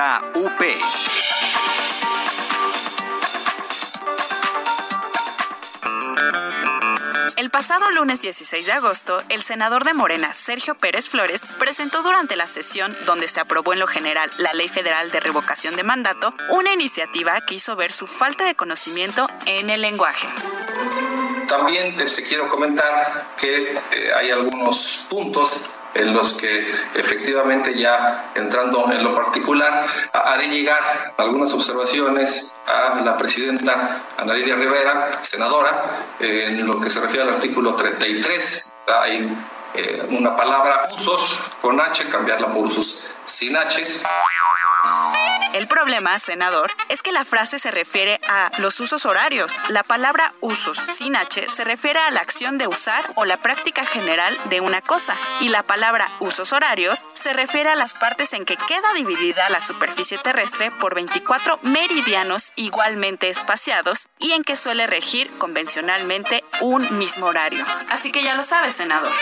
[7.37, 12.35] El pasado lunes 16 de agosto, el senador de Morena, Sergio Pérez Flores, presentó durante
[12.35, 16.35] la sesión donde se aprobó en lo general la Ley Federal de Revocación de Mandato
[16.51, 20.27] una iniciativa que hizo ver su falta de conocimiento en el lenguaje.
[21.47, 28.91] También este, quiero comentar que eh, hay algunos puntos en los que efectivamente ya entrando
[28.93, 35.85] en lo particular, haré llegar algunas observaciones a la presidenta Ana Rivera, senadora,
[36.21, 38.73] en lo que se refiere al artículo 33.
[38.87, 39.37] Hay
[39.75, 43.85] eh, una palabra usos con H, cambiarla por usos sin H.
[45.55, 49.59] El problema, senador, es que la frase se refiere a los usos horarios.
[49.69, 53.87] La palabra usos sin H se refiere a la acción de usar o la práctica
[53.87, 55.17] general de una cosa.
[55.41, 59.61] Y la palabra usos horarios se refiere a las partes en que queda dividida la
[59.61, 67.27] superficie terrestre por 24 meridianos igualmente espaciados y en que suele regir convencionalmente un mismo
[67.27, 67.65] horario.
[67.89, 69.13] Así que ya lo sabe, senador.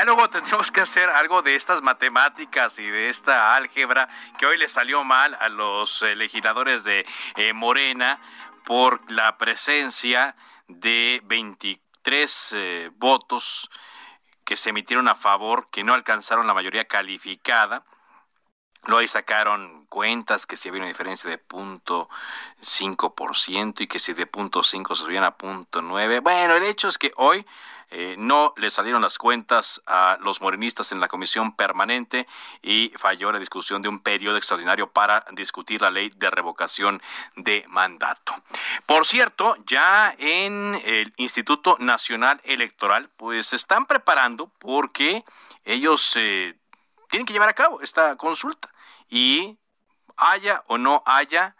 [0.00, 4.08] Ya luego tendremos que hacer algo de estas matemáticas y de esta álgebra
[4.38, 7.04] que hoy le salió mal a los eh, legisladores de
[7.36, 8.18] eh, Morena
[8.64, 10.36] por la presencia
[10.68, 13.70] de 23 eh, votos
[14.42, 17.84] que se emitieron a favor, que no alcanzaron la mayoría calificada.
[18.84, 22.08] Luego ahí sacaron cuentas que si había una diferencia de punto
[23.78, 27.44] y que si de punto se subían a punto Bueno, el hecho es que hoy
[27.90, 32.26] eh, no le salieron las cuentas a los morenistas en la comisión permanente
[32.62, 37.02] y falló la discusión de un periodo extraordinario para discutir la ley de revocación
[37.36, 38.34] de mandato.
[38.86, 45.24] Por cierto, ya en el Instituto Nacional Electoral, pues se están preparando porque
[45.64, 46.56] ellos eh,
[47.10, 48.70] tienen que llevar a cabo esta consulta
[49.08, 49.58] y
[50.16, 51.56] haya o no haya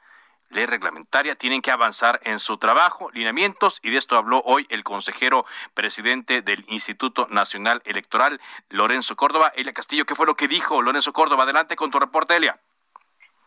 [0.51, 4.85] ley reglamentaria, tienen que avanzar en su trabajo, lineamientos, y de esto habló hoy el
[4.85, 9.53] consejero presidente del Instituto Nacional Electoral, Lorenzo Córdoba.
[9.57, 11.45] Elia Castillo, ¿qué fue lo que dijo Lorenzo Córdoba?
[11.45, 12.59] Adelante con tu reporte, Elia.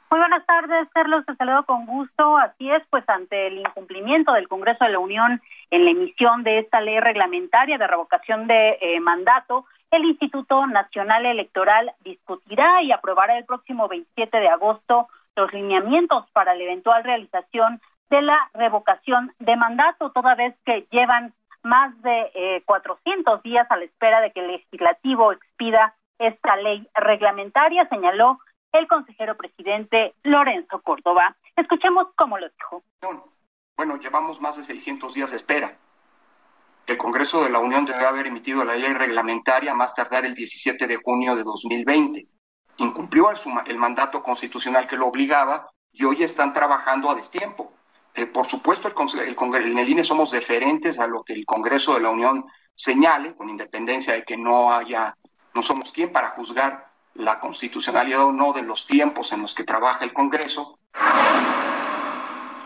[0.10, 2.38] Muy buenas tardes, Carlos, te saludo con gusto.
[2.38, 6.60] Así es, pues ante el incumplimiento del Congreso de la Unión en la emisión de
[6.60, 13.38] esta ley reglamentaria de revocación de eh, mandato, el Instituto Nacional Electoral discutirá y aprobará
[13.38, 19.56] el próximo 27 de agosto los lineamientos para la eventual realización de la revocación de
[19.56, 24.41] mandato, toda vez que llevan más de eh, 400 días a la espera de que
[24.41, 28.39] el legislativo expida esta ley reglamentaria, señaló
[28.74, 31.36] el consejero presidente Lorenzo Córdoba.
[31.56, 32.84] Escuchemos cómo lo dijo.
[33.76, 35.78] Bueno, llevamos más de 600 días de espera.
[36.86, 40.86] El Congreso de la Unión debe haber emitido la ley reglamentaria más tardar el 17
[40.86, 42.28] de junio de 2020.
[42.78, 43.30] Incumplió
[43.66, 47.72] el, mandato constitucional que lo obligaba y hoy están trabajando a destiempo.
[48.16, 51.94] Eh, por supuesto, el, el, en el INE somos deferentes a lo que el Congreso
[51.94, 55.16] de la Unión señale, con independencia de que no haya,
[55.54, 59.64] no somos quien para juzgar la constitucionalidad o no de los tiempos en los que
[59.64, 60.80] trabaja el Congreso.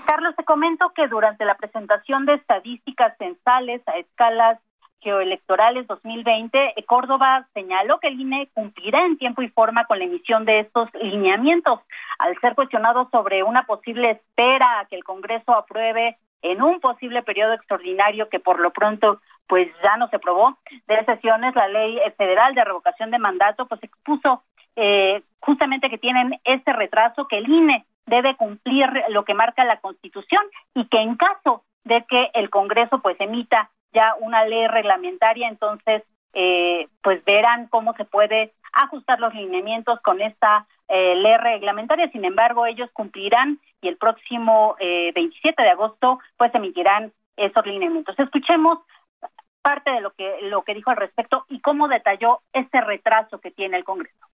[0.06, 4.60] Carlos, te comento que durante la presentación de estadísticas censales a escalas
[5.02, 10.46] geoelectorales 2020, Córdoba señaló que el INE cumplirá en tiempo y forma con la emisión
[10.46, 11.82] de estos lineamientos.
[12.20, 17.24] Al ser cuestionado sobre una posible espera a que el Congreso apruebe en un posible
[17.24, 20.58] periodo extraordinario que por lo pronto pues ya no se aprobó
[20.88, 24.44] de sesiones la ley federal de revocación de mandato pues expuso
[24.76, 29.80] eh, justamente que tienen este retraso que el INE debe cumplir lo que marca la
[29.80, 35.48] Constitución y que en caso de que el Congreso pues emita ya una ley reglamentaria
[35.48, 42.12] entonces eh, pues verán cómo se puede ajustar los lineamientos con esta eh, ley reglamentaria.
[42.12, 48.14] Sin embargo, ellos cumplirán y el próximo eh, 27 de agosto pues emitirán esos lineamientos.
[48.20, 48.80] Escuchemos
[49.64, 53.50] parte de lo que lo que dijo al respecto y cómo detalló este retraso que
[53.50, 54.28] tiene el Congreso.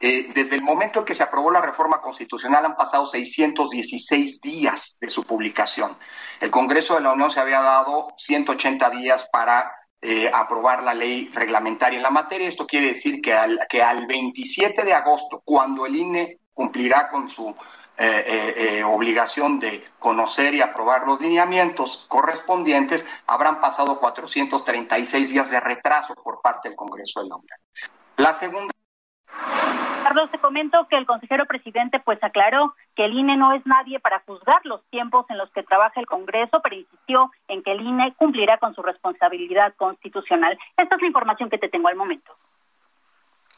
[0.00, 4.96] Eh, desde el momento en que se aprobó la reforma constitucional han pasado 616 días
[5.00, 5.96] de su publicación.
[6.40, 11.30] El Congreso de la Unión se había dado 180 días para eh, aprobar la ley
[11.34, 12.46] reglamentaria en la materia.
[12.46, 17.28] Esto quiere decir que al, que al 27 de agosto, cuando el INE cumplirá con
[17.28, 17.52] su
[17.96, 26.14] eh, obligación de conocer y aprobar los lineamientos correspondientes, habrán pasado 436 días de retraso
[26.14, 27.58] por parte del Congreso de la Unión.
[28.16, 28.72] La segunda
[30.02, 34.00] Carlos, te comento que el consejero presidente pues aclaró que el INE no es nadie
[34.00, 37.80] para juzgar los tiempos en los que trabaja el Congreso, pero insistió en que el
[37.80, 40.58] INE cumplirá con su responsabilidad constitucional.
[40.76, 42.32] Esta es la información que te tengo al momento.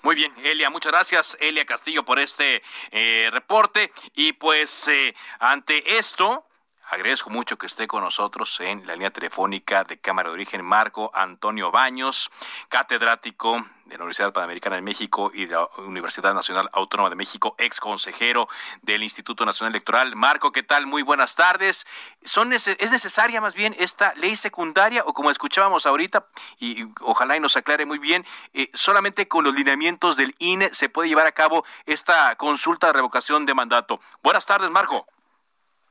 [0.03, 3.91] Muy bien, Elia, muchas gracias, Elia Castillo, por este eh, reporte.
[4.15, 6.45] Y pues eh, ante esto,
[6.91, 11.13] Agradezco mucho que esté con nosotros en la línea telefónica de Cámara de Origen Marco
[11.15, 12.33] Antonio Baños,
[12.69, 17.55] catedrático de la Universidad Panamericana de México y de la Universidad Nacional Autónoma de México,
[17.59, 18.49] ex consejero
[18.83, 20.17] del Instituto Nacional Electoral.
[20.17, 20.87] Marco, ¿qué tal?
[20.87, 21.87] Muy buenas tardes.
[22.25, 26.27] ¿Son ¿Es necesaria más bien esta ley secundaria o como escuchábamos ahorita,
[26.59, 30.89] y, ojalá y nos aclare muy bien, eh, solamente con los lineamientos del INE se
[30.89, 34.01] puede llevar a cabo esta consulta de revocación de mandato?
[34.25, 35.07] Buenas tardes, Marco.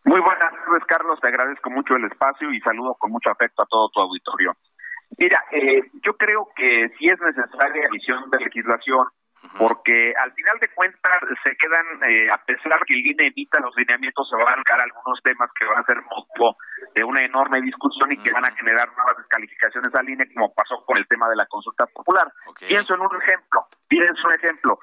[0.05, 1.19] Muy buenas tardes, Carlos.
[1.21, 4.53] Te agradezco mucho el espacio y saludo con mucho afecto a todo tu auditorio.
[5.17, 9.07] Mira, eh, yo creo que sí es necesaria la visión de legislación
[9.57, 13.75] porque al final de cuentas se quedan, eh, a pesar que el INE emita los
[13.77, 16.57] lineamientos, se van a marcar algunos temas que van a ser motivo
[16.93, 20.83] de una enorme discusión y que van a generar nuevas descalificaciones al INE, como pasó
[20.85, 22.27] con el tema de la consulta popular.
[22.67, 24.79] Pienso en un ejemplo, pienso un ejemplo.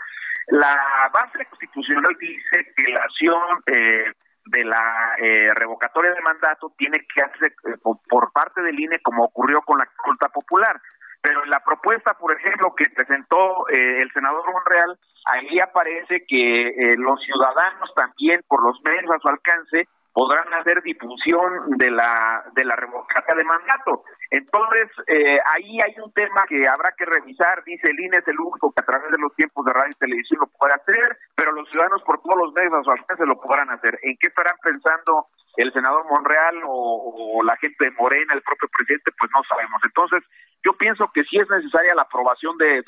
[0.49, 4.13] La base constitucional dice que la acción eh,
[4.57, 9.25] de la eh, revocatoria de mandato tiene que hacerse eh, por, parte del INE como
[9.25, 10.81] ocurrió con la consulta popular.
[11.21, 16.95] Pero en la propuesta, por ejemplo, que presentó eh, el senador Monreal, ahí aparece que
[16.99, 22.65] los ciudadanos también, por los medios a su alcance, podrán hacer difusión de la de
[22.65, 24.03] la revocatoria de mandato.
[24.31, 28.41] Entonces, eh, ahí hay un tema que habrá que revisar, dice el INE es el
[28.41, 31.53] único que a través de los tiempos de radio y televisión lo puede hacer, pero
[31.53, 33.99] los ciudadanos por todos los medios a su alcance lo podrán hacer.
[34.01, 35.27] ¿En qué estarán pensando
[35.59, 39.13] el senador Monreal o, la gente de Morena, el propio presidente?
[39.21, 39.85] Pues no sabemos.
[39.85, 40.25] Entonces,
[40.65, 42.81] yo pienso que sí es necesaria la aprobación de,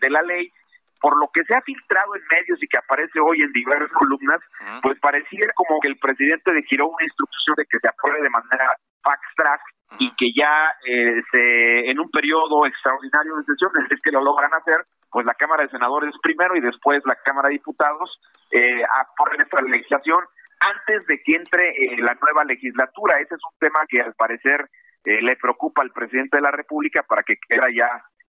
[0.00, 0.52] de la ley,
[1.06, 4.42] por lo que se ha filtrado en medios y que aparece hoy en diversas columnas,
[4.82, 8.74] pues pareciera como que el presidente giró una instrucción de que se apruebe de manera
[9.04, 9.60] fax track
[10.00, 14.50] y que ya eh, se, en un periodo extraordinario de sesiones, es que lo logran
[14.52, 18.18] hacer, pues la Cámara de Senadores primero y después la Cámara de Diputados
[18.50, 20.18] eh, aprueben esta legislación
[20.58, 23.20] antes de que entre eh, la nueva legislatura.
[23.20, 24.68] Ese es un tema que al parecer
[25.04, 27.86] eh, le preocupa al presidente de la República para que quede ya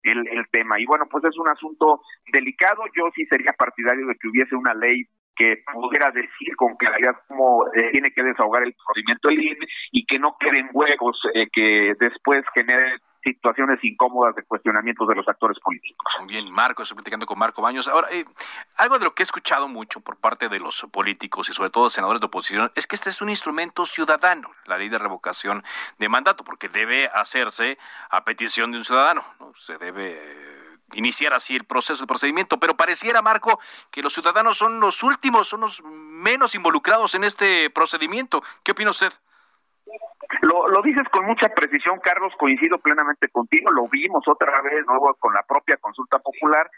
[0.08, 0.80] el, el tema.
[0.80, 2.84] Y bueno, pues es un asunto delicado.
[2.96, 5.06] Yo sí sería partidario de que hubiese una ley
[5.38, 10.06] que pudiera decir con claridad cómo eh, tiene que desahogar el procedimiento del INE y
[10.06, 15.60] que no queden huevos eh, que después generen situaciones incómodas de cuestionamientos de los actores
[15.60, 16.06] políticos.
[16.28, 17.88] Bien, Marco, estoy platicando con Marco Baños.
[17.88, 18.26] Ahora, eh,
[18.78, 21.90] algo de lo que he escuchado mucho por parte de los políticos y sobre todo
[21.90, 25.64] senadores de oposición es que este es un instrumento ciudadano, la ley de revocación
[25.98, 27.78] de mandato, porque debe hacerse
[28.10, 29.54] a petición de un ciudadano, ¿no?
[29.56, 30.48] Se debe
[30.94, 33.60] iniciar así el proceso, el procedimiento, pero pareciera, Marco,
[33.92, 38.42] que los ciudadanos son los últimos, son los menos involucrados en este procedimiento.
[38.64, 39.12] ¿Qué opina usted?
[40.42, 44.86] Lo, lo dices con mucha precisión, Carlos, coincido plenamente contigo, lo vimos otra vez,
[45.20, 46.70] con la propia consulta popular.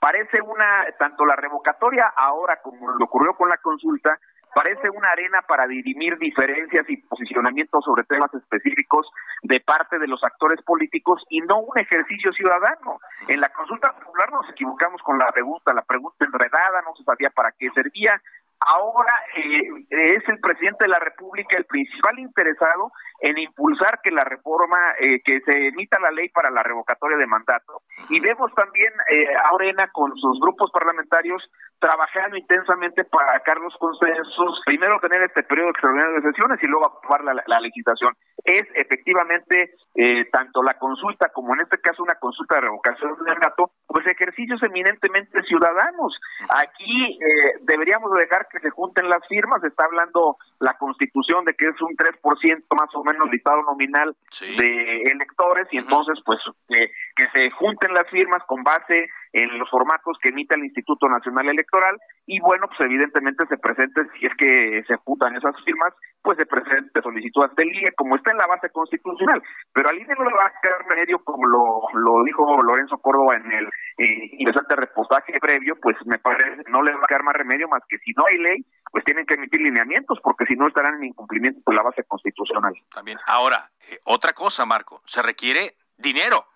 [0.00, 4.18] Parece una, tanto la revocatoria ahora como lo ocurrió con la consulta,
[4.54, 9.10] parece una arena para dirimir diferencias y posicionamientos sobre temas específicos
[9.42, 13.00] de parte de los actores políticos y no un ejercicio ciudadano.
[13.28, 17.30] En la consulta popular nos equivocamos con la pregunta, la pregunta enredada, no se sabía
[17.30, 18.20] para qué servía,
[18.60, 24.24] ahora eh, es el presidente de la República el principal interesado en impulsar que la
[24.24, 27.82] reforma, eh, que se emita la ley para la revocatoria de mandato.
[28.10, 31.42] Y vemos también eh, a Orena con sus grupos parlamentarios
[31.78, 36.86] trabajando intensamente para sacar los consensos, primero tener este periodo extraordinario de sesiones y luego
[36.86, 38.14] aprobar la, legislación.
[38.44, 43.30] Es efectivamente eh, tanto la consulta como en este caso una consulta de revocación de
[43.30, 46.18] mandato, pues ejercicios eminentemente ciudadanos.
[46.50, 51.68] Aquí eh, deberíamos dejar que se junten las firmas, está hablando la constitución de que
[51.68, 56.38] es un 3% más o menos listado nominal de electores y entonces pues
[56.70, 61.08] eh, que se junten las firmas con base en los formatos que emite el Instituto
[61.08, 61.96] Nacional Electoral
[62.26, 66.46] y bueno, pues evidentemente se presente, si es que se juntan esas firmas, pues se
[66.46, 69.42] presente solicitud ante el IE, como está en la base constitucional,
[69.72, 73.36] pero al INE no le va a quedar remedio, como lo, lo dijo Lorenzo Córdoba
[73.36, 73.66] en el
[73.98, 77.82] eh, interesante repostaje previo, pues me parece no le va a quedar más remedio más
[77.88, 81.04] que si no hay ley, pues tienen que emitir lineamientos, porque si no estarán en
[81.04, 82.74] incumplimiento con la base constitucional.
[82.92, 86.46] También, ahora, eh, otra cosa, Marco, se requiere dinero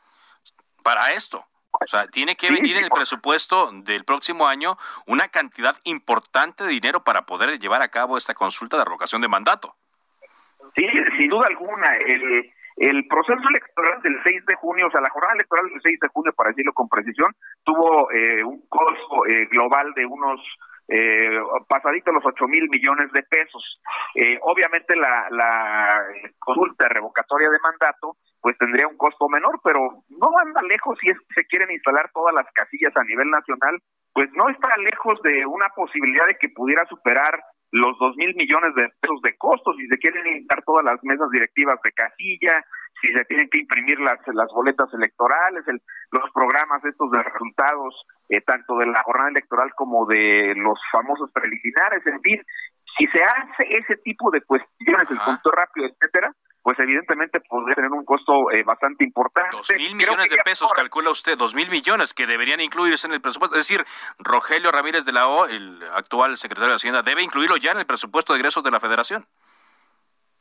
[0.82, 1.44] para esto.
[1.80, 4.76] O sea, tiene que venir en el presupuesto del próximo año
[5.06, 9.28] una cantidad importante de dinero para poder llevar a cabo esta consulta de revocación de
[9.28, 9.74] mandato.
[10.74, 11.96] Sí, sin duda alguna.
[12.06, 16.00] El, el proceso electoral del 6 de junio, o sea, la jornada electoral del 6
[16.00, 20.40] de junio, para decirlo con precisión, tuvo eh, un costo eh, global de unos
[20.88, 23.80] eh, pasadito los 8 mil millones de pesos.
[24.14, 26.04] Eh, obviamente la, la
[26.38, 31.18] consulta revocatoria de mandato pues tendría un costo menor, pero no anda lejos si es
[31.20, 33.78] que se quieren instalar todas las casillas a nivel nacional,
[34.12, 37.40] pues no está lejos de una posibilidad de que pudiera superar
[37.72, 41.30] los dos mil millones de pesos de costos si se quieren instalar todas las mesas
[41.30, 42.64] directivas de casilla,
[43.00, 45.80] si se tienen que imprimir las, las boletas electorales, el,
[46.12, 51.30] los programas estos de resultados, eh, tanto de la jornada electoral como de los famosos
[51.32, 52.42] preliminares, en fin,
[52.98, 56.32] si se hace ese tipo de cuestiones, el punto rápido, etcétera,
[56.62, 59.56] pues evidentemente podría tener un costo eh, bastante importante.
[59.56, 63.20] Dos mil millones de pesos, calcula usted, dos mil millones que deberían incluirse en el
[63.20, 63.56] presupuesto.
[63.58, 63.84] Es decir,
[64.18, 67.86] Rogelio Ramírez de la O, el actual secretario de Hacienda, debe incluirlo ya en el
[67.86, 69.26] presupuesto de egresos de la Federación.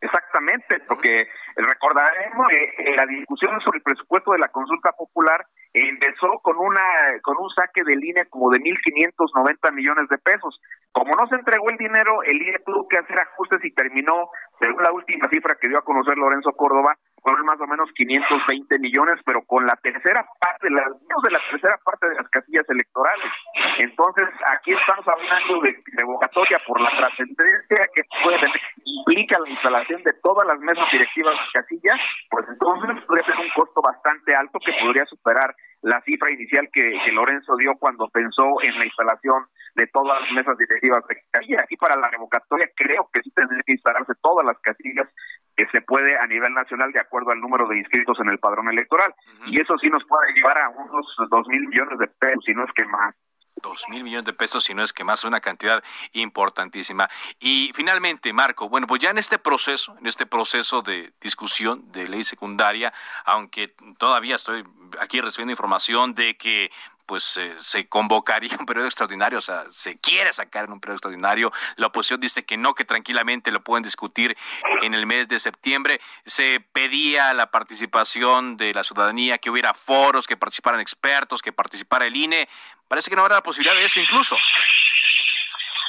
[0.01, 6.57] Exactamente, porque recordaremos que la discusión sobre el presupuesto de la consulta popular empezó con
[6.57, 6.81] una
[7.21, 10.59] con un saque de línea como de 1.590 millones de pesos.
[10.91, 14.29] Como no se entregó el dinero, el INE tuvo que hacer ajustes y terminó,
[14.59, 18.79] según la última cifra que dio a conocer Lorenzo Córdoba, con más o menos 520
[18.79, 22.67] millones, pero con la tercera parte, la, menos de la tercera parte de las casillas
[22.67, 23.31] electorales.
[23.77, 24.27] Entonces,
[24.57, 28.51] aquí estamos hablando de revocatoria por la trascendencia que puede
[28.83, 33.49] implica la instalación de todas las mesas directivas de casillas, pues entonces podría ser un
[33.55, 38.61] costo bastante alto que podría superar la cifra inicial que, que Lorenzo dio cuando pensó
[38.61, 41.63] en la instalación de todas las mesas directivas de casillas.
[41.63, 45.07] Aquí para la revocatoria creo que sí tendría que instalarse todas las casillas
[45.55, 48.69] que se puede a nivel nacional de acuerdo al número de inscritos en el padrón
[48.69, 49.13] electoral.
[49.47, 52.63] Y eso sí nos puede llevar a unos dos mil millones de pesos, si no
[52.65, 53.15] es que más.
[53.61, 57.07] Dos mil millones de pesos, si no es que más, una cantidad importantísima.
[57.39, 62.07] Y finalmente, Marco, bueno, pues ya en este proceso, en este proceso de discusión de
[62.07, 62.91] ley secundaria,
[63.25, 64.63] aunque todavía estoy
[64.99, 66.71] aquí recibiendo información de que
[67.05, 70.95] pues eh, se convocaría un periodo extraordinario, o sea, se quiere sacar en un periodo
[70.95, 71.51] extraordinario.
[71.75, 74.37] La oposición dice que no, que tranquilamente lo pueden discutir
[74.81, 75.99] en el mes de septiembre.
[76.25, 82.05] Se pedía la participación de la ciudadanía, que hubiera foros, que participaran expertos, que participara
[82.05, 82.47] el INE.
[82.87, 84.37] Parece que no habrá la posibilidad de eso incluso.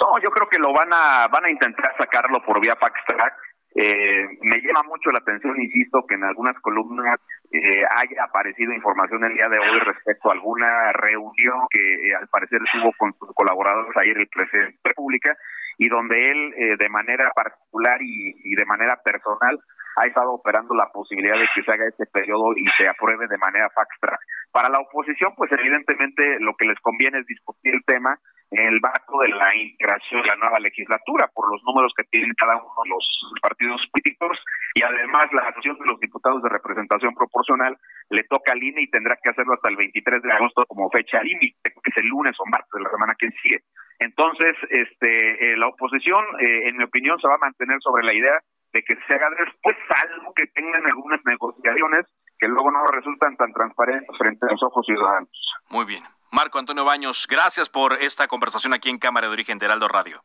[0.01, 3.35] No, yo creo que lo van a van a intentar sacarlo por vía fax track.
[3.77, 7.21] Eh, me llama mucho la atención, insisto, que en algunas columnas
[7.53, 12.27] eh, haya aparecido información el día de hoy respecto a alguna reunión que eh, al
[12.29, 15.37] parecer tuvo con sus colaboradores ayer el presidente de la República
[15.77, 19.61] y donde él eh, de manera particular y, de manera personal
[19.97, 23.37] ha estado operando la posibilidad de que se haga este periodo y se apruebe de
[23.37, 24.21] manera fax track.
[24.53, 28.19] Para la oposición, pues evidentemente lo que les conviene es discutir el tema
[28.51, 32.35] en el marco de la integración de la nueva legislatura por los números que tienen
[32.37, 33.05] cada uno de los
[33.41, 34.39] partidos políticos
[34.75, 37.79] y además la asociación de los diputados de representación proporcional
[38.11, 41.23] le toca al INE y tendrá que hacerlo hasta el 23 de agosto como fecha
[41.23, 43.65] límite, que es el lunes o martes de la semana que sigue.
[44.01, 48.13] Entonces, este, eh, la oposición, eh, en mi opinión, se va a mantener sobre la
[48.13, 48.39] idea
[48.73, 52.07] de que se haga después algo que tengan algunas negociaciones
[52.43, 55.31] que luego no resultan tan transparentes frente a los ojos ciudadanos.
[55.69, 56.03] Muy bien.
[56.33, 60.25] Marco Antonio Baños, gracias por esta conversación aquí en Cámara de Origen de Heraldo Radio.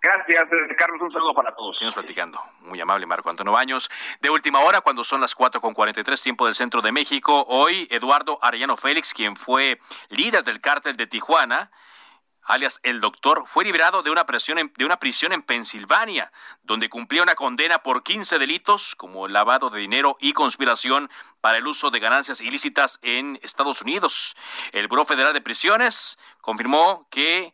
[0.00, 0.98] Gracias, eh, Carlos.
[1.02, 1.76] Un saludo para todos.
[1.76, 2.40] Seguimos platicando.
[2.60, 3.90] Muy amable, Marco Antonio Baños.
[4.22, 7.86] De última hora, cuando son las 4 con 43, tiempo del centro de México, hoy
[7.90, 9.78] Eduardo Arellano Félix, quien fue
[10.08, 11.70] líder del cártel de Tijuana,
[12.46, 16.32] alias el doctor, fue liberado de una, prisión en, una prisión en Pensilvania,
[16.62, 21.66] donde cumplía una condena por 15 delitos como lavado de dinero y conspiración para el
[21.66, 24.36] uso de ganancias ilícitas en Estados Unidos.
[24.72, 27.52] El Buró Federal de Prisiones confirmó que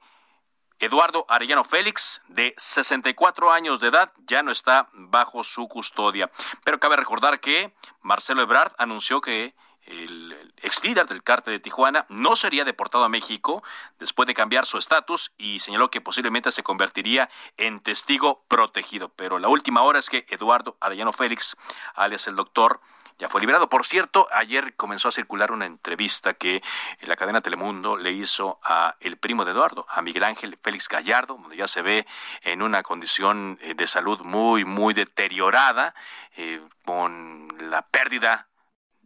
[0.79, 6.31] Eduardo Arellano Félix, de 64 años de edad, ya no está bajo su custodia.
[6.65, 10.32] Pero cabe recordar que Marcelo Ebrard anunció que el
[10.63, 13.63] ex líder del cártel de Tijuana no sería deportado a México
[13.99, 19.11] después de cambiar su estatus y señaló que posiblemente se convertiría en testigo protegido.
[19.11, 21.57] Pero la última hora es que Eduardo Arellano Félix,
[21.95, 22.81] alias el doctor,
[23.19, 23.69] ya fue liberado.
[23.69, 26.63] Por cierto, ayer comenzó a circular una entrevista que
[27.03, 31.39] la cadena Telemundo le hizo a el primo de Eduardo, a Miguel Ángel Félix Gallardo,
[31.41, 32.07] donde ya se ve
[32.43, 35.95] en una condición eh, de salud muy, muy deteriorada,
[36.37, 38.49] eh, con la pérdida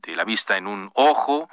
[0.07, 1.51] de la vista en un ojo,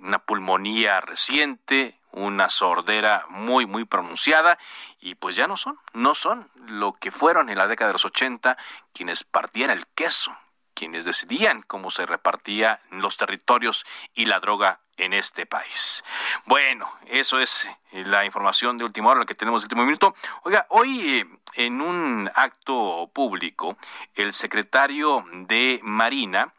[0.00, 4.58] una pulmonía reciente, una sordera muy, muy pronunciada,
[5.00, 8.04] y pues ya no son, no son lo que fueron en la década de los
[8.04, 8.58] 80
[8.92, 10.36] quienes partían el queso,
[10.74, 13.84] quienes decidían cómo se repartía los territorios
[14.14, 16.04] y la droga en este país.
[16.44, 20.14] Bueno, eso es la información de última hora, la que tenemos de último minuto.
[20.42, 23.76] Oiga, hoy eh, en un acto público,
[24.14, 26.52] el secretario de Marina,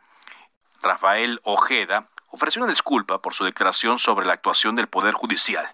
[0.84, 5.70] Rafael Ojeda, ofreció una disculpa por su declaración sobre la actuación del Poder Judicial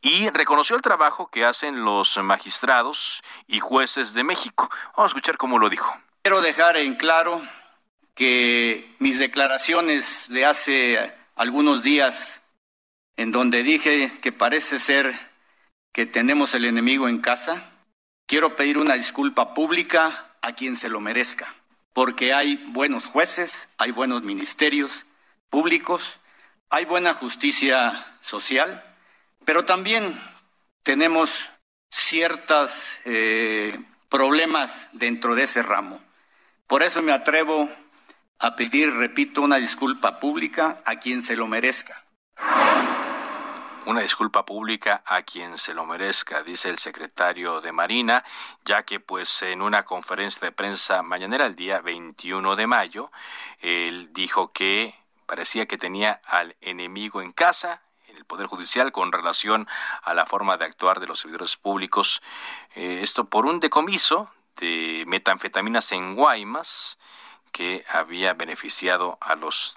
[0.00, 4.70] y reconoció el trabajo que hacen los magistrados y jueces de México.
[4.96, 5.92] Vamos a escuchar cómo lo dijo.
[6.22, 7.42] Quiero dejar en claro
[8.14, 12.42] que mis declaraciones de hace algunos días,
[13.16, 15.18] en donde dije que parece ser
[15.92, 17.70] que tenemos el enemigo en casa,
[18.26, 21.54] quiero pedir una disculpa pública a quien se lo merezca
[21.94, 25.06] porque hay buenos jueces, hay buenos ministerios
[25.48, 26.20] públicos,
[26.68, 28.84] hay buena justicia social,
[29.46, 30.20] pero también
[30.82, 31.48] tenemos
[31.90, 33.78] ciertos eh,
[34.10, 36.02] problemas dentro de ese ramo.
[36.66, 37.70] Por eso me atrevo
[38.40, 42.04] a pedir, repito, una disculpa pública a quien se lo merezca
[43.86, 48.24] una disculpa pública a quien se lo merezca, dice el secretario de Marina,
[48.64, 53.10] ya que pues en una conferencia de prensa mañanera el día 21 de mayo,
[53.60, 54.94] él dijo que
[55.26, 59.68] parecía que tenía al enemigo en casa, en el Poder Judicial, con relación
[60.02, 62.22] a la forma de actuar de los servidores públicos.
[62.74, 66.98] Eh, esto por un decomiso de metanfetaminas en Guaymas
[67.52, 69.76] que había beneficiado a los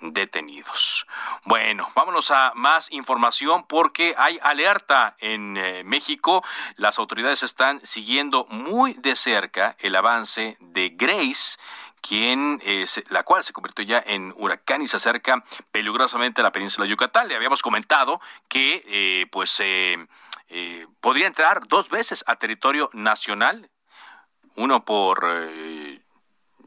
[0.00, 1.06] detenidos.
[1.44, 6.44] Bueno, vámonos a más información porque hay alerta en eh, México.
[6.76, 11.58] Las autoridades están siguiendo muy de cerca el avance de Grace
[12.00, 16.52] quien es la cual se convirtió ya en huracán y se acerca peligrosamente a la
[16.52, 17.28] península de Yucatán.
[17.28, 20.06] Le habíamos comentado que eh, pues eh,
[21.00, 23.70] podría entrar dos veces a territorio nacional,
[24.56, 25.26] uno por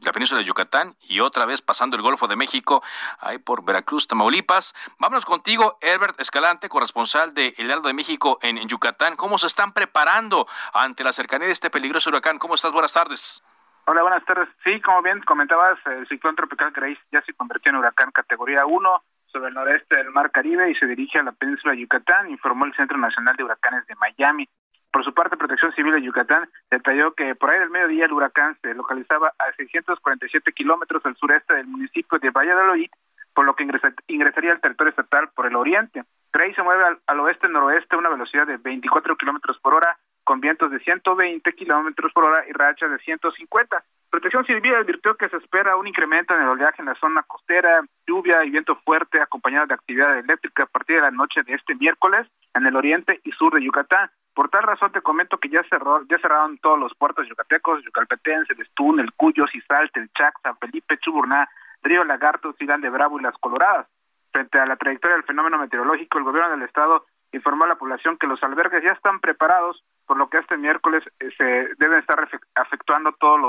[0.04, 2.82] la península de Yucatán y otra vez pasando el Golfo de México,
[3.20, 4.74] ahí por Veracruz, Tamaulipas.
[4.98, 9.16] Vámonos contigo, Herbert Escalante, corresponsal de El Heraldo de México en, Yucatán.
[9.16, 12.38] ¿Cómo se están preparando ante la cercanía de este peligroso huracán?
[12.38, 12.72] ¿Cómo estás?
[12.72, 13.42] Buenas tardes.
[13.86, 14.48] Hola, buenas tardes.
[14.64, 19.02] Sí, como bien comentabas, el ciclón tropical Grace ya se convirtió en huracán categoría 1
[19.26, 22.64] sobre el noreste del Mar Caribe y se dirige a la península de Yucatán, informó
[22.64, 24.48] el Centro Nacional de Huracanes de Miami.
[24.94, 28.56] Por su parte, Protección Civil de Yucatán detalló que por ahí del mediodía el huracán
[28.62, 32.88] se localizaba a 647 kilómetros al sureste del municipio de Valladolid,
[33.34, 33.64] por lo que
[34.06, 36.04] ingresaría al territorio estatal por el oriente.
[36.32, 40.70] Grace se mueve al, oeste-noroeste a una velocidad de 24 kilómetros por hora con vientos
[40.70, 43.84] de 120 kilómetros por hora y rachas de 150.
[44.10, 47.82] Protección Civil advirtió que se espera un incremento en el oleaje en la zona costera,
[48.06, 51.74] lluvia y viento fuerte acompañado de actividad eléctrica a partir de la noche de este
[51.74, 54.10] miércoles en el oriente y sur de Yucatán.
[54.34, 58.54] Por tal razón te comento que ya cerró, ya cerraron todos los puertos yucatecos, Yucalpetense,
[58.60, 61.48] Estún, el Cuyo, Cizalte, el Chac, San Felipe, Chuburná,
[61.82, 63.86] Río Lagarto, Ciudad de Bravo y Las Coloradas.
[64.32, 68.16] Frente a la trayectoria del fenómeno meteorológico, el gobierno del estado informó a la población
[68.16, 71.44] que los albergues ya están preparados, por lo que este miércoles eh, se
[71.78, 73.40] deben estar afectuando todos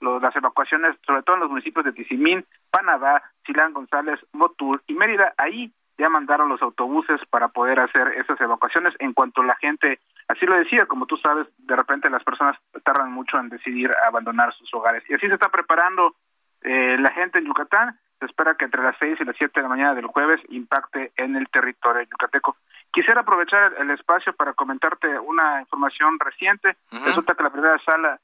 [0.00, 4.94] los, las evacuaciones, sobre todo en los municipios de Tizimín, Panamá, Silán González, Motul y
[4.94, 5.34] Mérida.
[5.36, 10.46] Ahí ya mandaron los autobuses para poder hacer esas evacuaciones en cuanto la gente así
[10.46, 14.72] lo decía, como tú sabes, de repente las personas tardan mucho en decidir abandonar sus
[14.74, 15.02] hogares.
[15.08, 16.14] Y así se está preparando
[16.62, 17.98] eh, la gente en Yucatán.
[18.18, 21.12] Se espera que entre las seis y las siete de la mañana del jueves impacte
[21.16, 22.56] en el territorio yucateco.
[22.92, 26.76] Quisiera aprovechar el, espacio para comentarte una información reciente.
[26.90, 28.18] Resulta que la primera sala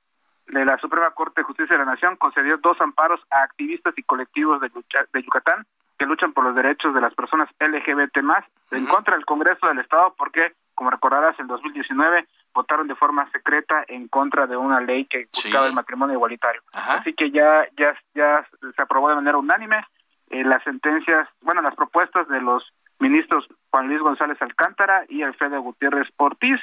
[0.46, 4.02] de la Suprema Corte de Justicia de la Nación concedió dos amparos a activistas y
[4.02, 4.70] colectivos de,
[5.12, 5.66] de Yucatán
[5.98, 9.78] que luchan por los derechos de las personas LGBT más en contra del Congreso del
[9.78, 15.06] Estado porque, como recordarás, en 2019 votaron de forma secreta en contra de una ley
[15.06, 16.62] que buscaba el matrimonio igualitario.
[16.72, 19.84] Así que ya ya ya se aprobó de manera unánime
[20.30, 22.64] eh, las sentencias, bueno, las propuestas de los
[22.98, 26.60] ministros Juan Luis González Alcántara y Alfredo Gutiérrez Ortiz,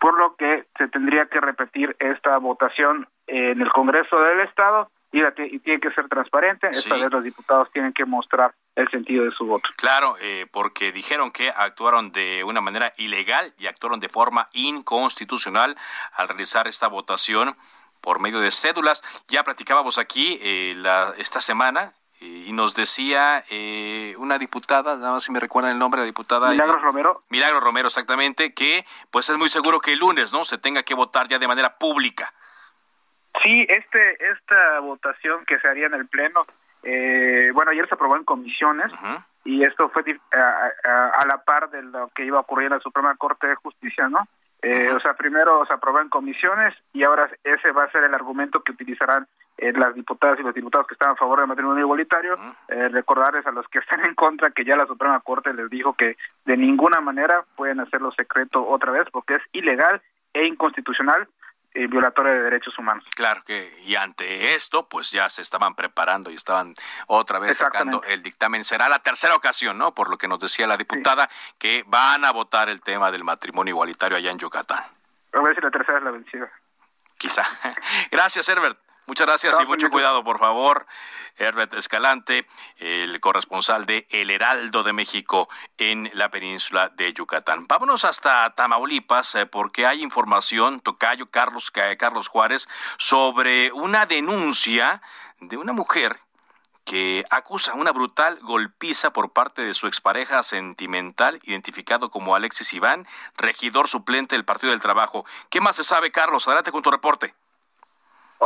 [0.00, 5.22] por lo que se tendría que repetir esta votación en el Congreso del Estado y,
[5.60, 6.68] tiene que ser transparente.
[6.68, 9.68] Esta vez los diputados tienen que mostrar el sentido de su voto.
[9.76, 15.76] Claro, eh, porque dijeron que actuaron de una manera ilegal y actuaron de forma inconstitucional
[16.14, 17.56] al realizar esta votación
[18.00, 19.02] por medio de cédulas.
[19.28, 25.24] Ya platicábamos aquí eh, la, esta semana y nos decía eh, una diputada, nada más
[25.24, 26.50] si me recuerdan el nombre de la diputada.
[26.50, 27.22] Milagros Romero.
[27.28, 30.44] Milagros Romero, exactamente, que pues es muy seguro que el lunes, ¿no?
[30.44, 32.32] Se tenga que votar ya de manera pública.
[33.42, 36.42] Sí, este, esta votación que se haría en el Pleno,
[36.84, 38.92] eh, bueno, ayer se aprobó en comisiones
[39.44, 43.16] y esto fue a, la par de lo que iba a ocurrir en la Suprema
[43.16, 44.28] Corte de Justicia, ¿no?
[44.62, 48.14] Eh, o sea, primero se aprobó en comisiones y ahora ese va a ser el
[48.14, 49.26] argumento que utilizarán
[49.58, 52.36] eh, las diputadas y los diputados que están a favor del matrimonio igualitario.
[52.68, 56.16] recordarles a los que están en contra que ya la Suprema Corte les dijo que
[56.46, 60.00] de ninguna manera pueden hacerlo secreto otra vez porque es ilegal
[60.32, 61.28] e inconstitucional
[61.74, 63.04] eh, violatoria de derechos humanos.
[63.16, 66.74] Claro que, y ante esto, pues ya se estaban preparando y estaban
[67.08, 68.64] otra vez sacando el dictamen.
[68.64, 69.92] Será la tercera ocasión, ¿no?
[69.92, 73.72] Por lo que nos decía la diputada, que van a votar el tema del matrimonio
[73.72, 74.84] igualitario allá en Yucatán.
[75.32, 76.50] A ver si la tercera es la vencida.
[77.18, 77.42] Quizá.
[78.10, 78.78] Gracias, Herbert.
[79.06, 80.86] Muchas gracias y mucho cuidado, por favor.
[81.36, 82.46] Herbert Escalante,
[82.78, 87.66] el corresponsal de El Heraldo de México en la península de Yucatán.
[87.66, 95.02] Vámonos hasta Tamaulipas eh, porque hay información, Tocayo Carlos, Carlos Juárez, sobre una denuncia
[95.40, 96.20] de una mujer
[96.84, 103.06] que acusa una brutal golpiza por parte de su expareja sentimental, identificado como Alexis Iván,
[103.36, 105.24] regidor suplente del Partido del Trabajo.
[105.50, 106.46] ¿Qué más se sabe, Carlos?
[106.46, 107.34] Adelante con tu reporte.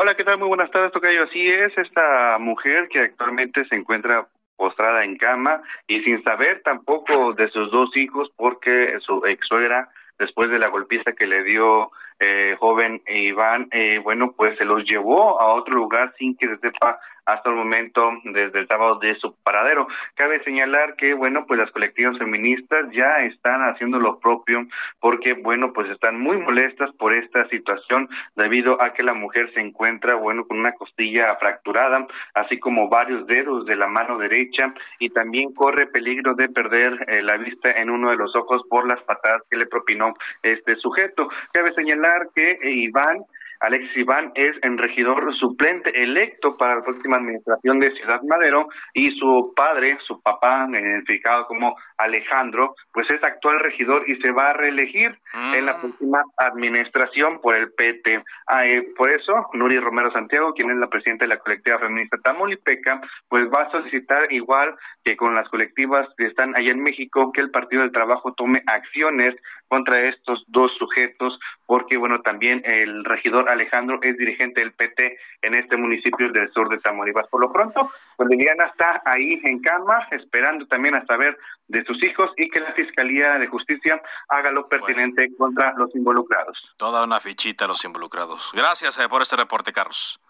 [0.00, 0.38] Hola, ¿qué tal?
[0.38, 1.24] Muy buenas tardes, Tocayo.
[1.24, 7.32] Así es, esta mujer que actualmente se encuentra postrada en cama y sin saber tampoco
[7.32, 11.90] de sus dos hijos porque su ex suegra, después de la golpiza que le dio
[12.20, 16.58] eh, joven Iván, eh, bueno, pues se los llevó a otro lugar sin que se
[16.58, 19.86] sepa hasta el momento desde el sábado de su paradero.
[20.14, 24.66] Cabe señalar que, bueno, pues las colectivas feministas ya están haciendo lo propio
[24.98, 29.60] porque, bueno, pues están muy molestas por esta situación debido a que la mujer se
[29.60, 35.10] encuentra, bueno, con una costilla fracturada, así como varios dedos de la mano derecha y
[35.10, 39.02] también corre peligro de perder eh, la vista en uno de los ojos por las
[39.02, 41.28] patadas que le propinó este sujeto.
[41.52, 43.18] Cabe señalar que Iván
[43.60, 49.10] Alexis Iván es en regidor suplente electo para la próxima administración de Ciudad Madero y
[49.18, 54.52] su padre, su papá, identificado como Alejandro, pues es actual regidor y se va a
[54.52, 55.18] reelegir
[55.54, 55.80] en la mm.
[55.80, 58.22] próxima administración por el PT.
[58.46, 62.18] Ah, eh, por eso, Nuri Romero Santiago, quien es la presidenta de la colectiva feminista
[62.22, 67.32] Tamaulipeca, pues va a solicitar igual que con las colectivas que están allá en México
[67.32, 69.34] que el Partido del Trabajo tome acciones
[69.68, 75.54] contra estos dos sujetos, porque bueno, también el regidor Alejandro es dirigente del PT en
[75.54, 77.28] este municipio del sur de Tamaulipas.
[77.28, 81.36] Por lo pronto, pues Liliana está ahí en cama, esperando también a saber
[81.68, 86.58] de sus hijos y que la Fiscalía de Justicia haga lo pertinente contra los involucrados.
[86.76, 88.50] Toda una fichita a los involucrados.
[88.54, 90.20] Gracias eh, por este reporte, Carlos.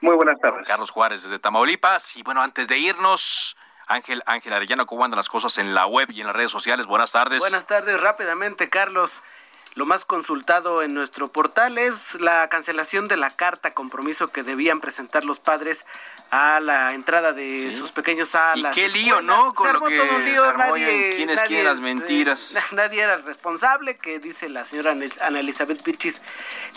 [0.00, 0.66] Muy buenas tardes.
[0.66, 2.16] Carlos Juárez desde Tamaulipas.
[2.16, 3.56] Y bueno, antes de irnos,
[3.86, 6.86] Ángel, Ángel Arellano, ¿cómo andan las cosas en la web y en las redes sociales?
[6.86, 7.38] Buenas tardes.
[7.38, 9.22] Buenas tardes, rápidamente, Carlos.
[9.74, 14.80] Lo más consultado en nuestro portal es la cancelación de la carta compromiso que debían
[14.80, 15.84] presentar los padres
[16.30, 19.24] a la entrada de sus pequeños a y las qué lío, escuelas.
[19.24, 19.54] ¿no?
[19.54, 22.56] Con Se lo que todo un lío, nadie- en quién es nadie las eh, mentiras.
[22.72, 26.22] nadie era el responsable, que dice la señora Ana- Elizabeth Pirchis.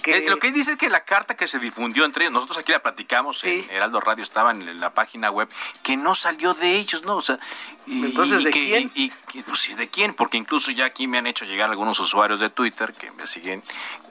[0.03, 2.57] Que, Eh, lo que dice es que la carta que se difundió entre ellos, nosotros
[2.59, 5.49] aquí la platicamos en Heraldo Radio, estaba en la página web,
[5.83, 7.15] que no salió de ellos, ¿no?
[7.17, 7.39] O sea,
[7.87, 8.91] y- Entonces, y ¿de que- quién?
[8.95, 9.11] Y,
[9.43, 10.13] pues, ¿de quién?
[10.13, 13.63] Porque incluso ya aquí me han hecho llegar algunos usuarios de Twitter que me siguen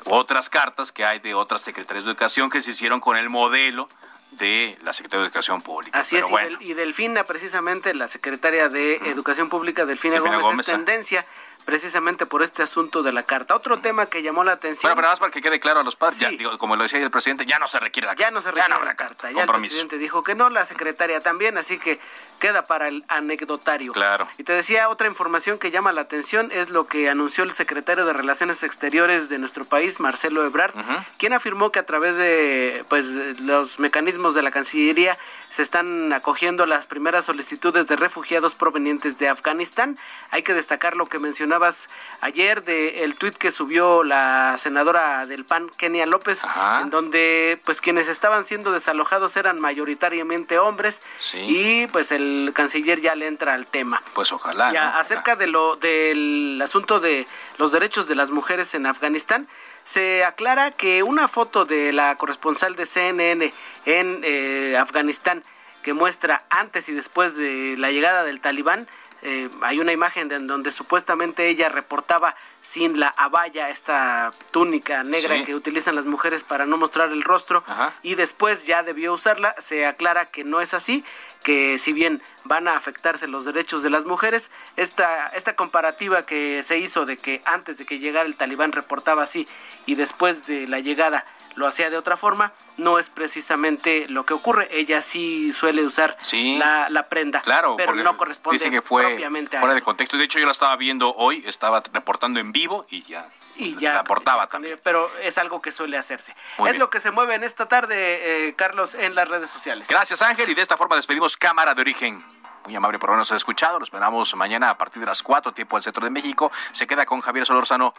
[0.05, 3.89] otras cartas que hay de otras secretarias de educación que se hicieron con el modelo
[4.33, 5.99] de la Secretaría de Educación Pública.
[5.99, 6.59] Así Pero es, y bueno.
[6.61, 10.77] y, Delfina, precisamente la secretaria de Educación Pública, Delfina, Delfina Gómez, Gómez, es ah.
[10.77, 11.27] tendencia
[11.67, 13.55] precisamente por este asunto de la carta.
[13.55, 14.83] Otro tema que llamó la atención.
[14.89, 16.39] Bueno, pero nada más para que quede claro a los padres, ya, Sí.
[16.39, 18.73] digo, como lo decía el presidente, ya no se requiere la Ya no se requiere
[18.73, 19.31] habrá la carta.
[19.33, 21.99] Ya el presidente dijo que no, la secretaria también, así que
[22.39, 23.93] queda para el anecdotario.
[23.93, 24.29] Claro.
[24.39, 28.07] Y te decía, otra información que llama la atención es lo que anunció el secretario
[28.07, 30.73] de Relaciones Exteriores de nuestro país, Marcelo Ebrard,
[31.19, 33.07] quien afirmó que a través de pues
[33.41, 35.19] los mecanismos de la Cancillería
[35.57, 39.97] se están acogiendo las primeras solicitudes de refugiados provenientes de Afganistán.
[40.31, 41.89] Hay que destacar lo que mencionabas
[42.21, 46.43] ayer de el tuit que subió la senadora del PAN, Kenia López,
[46.83, 51.39] en donde pues quienes estaban siendo desalojados eran mayoritariamente hombres Sí.
[51.49, 54.03] y pues el canciller ya le entra al tema.
[54.13, 54.71] Pues ojalá.
[54.75, 54.99] Ya, ¿no?
[54.99, 57.27] acerca de lo del asunto de
[57.57, 59.49] los derechos de las mujeres en Afganistán,
[59.87, 63.53] se aclara que una foto de la corresponsal de CNN
[63.87, 65.43] en eh, Afganistán
[65.83, 68.89] que muestra antes y después de la llegada del talibán,
[69.23, 75.05] eh, hay una imagen de- en donde supuestamente ella reportaba sin la abaya, esta túnica
[75.05, 75.45] negra Sí.
[75.45, 77.63] que utilizan las mujeres para no mostrar el rostro,
[78.03, 81.05] y después ya debió usarla, se aclara que no es así,
[81.47, 86.65] que si bien van a afectarse los derechos de las mujeres, esta, esta comparativa que
[86.65, 89.47] se hizo de que antes de que llegara el talibán reportaba así
[89.87, 91.25] y después de la llegada
[91.55, 94.67] lo hacía de otra forma, no es precisamente lo que ocurre.
[94.73, 96.57] Ella sí suele usar Sí.
[96.59, 100.17] la, la prenda, Claro, pero no corresponde Dice que fue propiamente a fuera de contexto.
[100.17, 103.25] De hecho, yo la estaba viendo hoy, estaba reportando en vivo y ya.
[103.57, 104.81] Y ya la portaba también.
[104.83, 106.35] pero es algo que suele hacerse.
[106.59, 106.81] Muy es bien.
[106.81, 109.89] lo que se mueve en esta tarde, eh, Carlos, en las redes sociales.
[109.89, 110.49] Gracias, Ángel.
[110.51, 112.25] Y de esta forma despedimos Cámara de Origen.
[112.65, 113.79] Muy amable por habernos escuchado.
[113.79, 116.51] Lo esperamos mañana a partir de las 4, tiempo del centro de México.
[116.73, 117.95] Se queda con Javier Solórzano.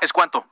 [0.00, 0.46] ¿Es cuánto?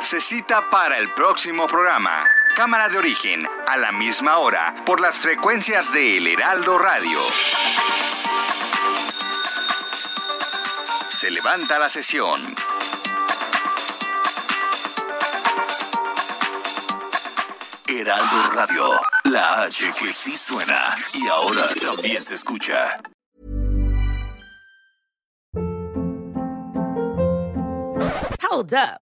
[0.00, 2.24] Se cita para el próximo programa.
[2.56, 7.18] Cámara de origen, a la misma hora, por las frecuencias de El Heraldo Radio.
[11.20, 12.40] Se levanta la sesión.
[17.86, 18.88] Heraldo Radio,
[19.24, 23.02] la H que sí suena y ahora también se escucha.
[28.50, 29.09] Hold up.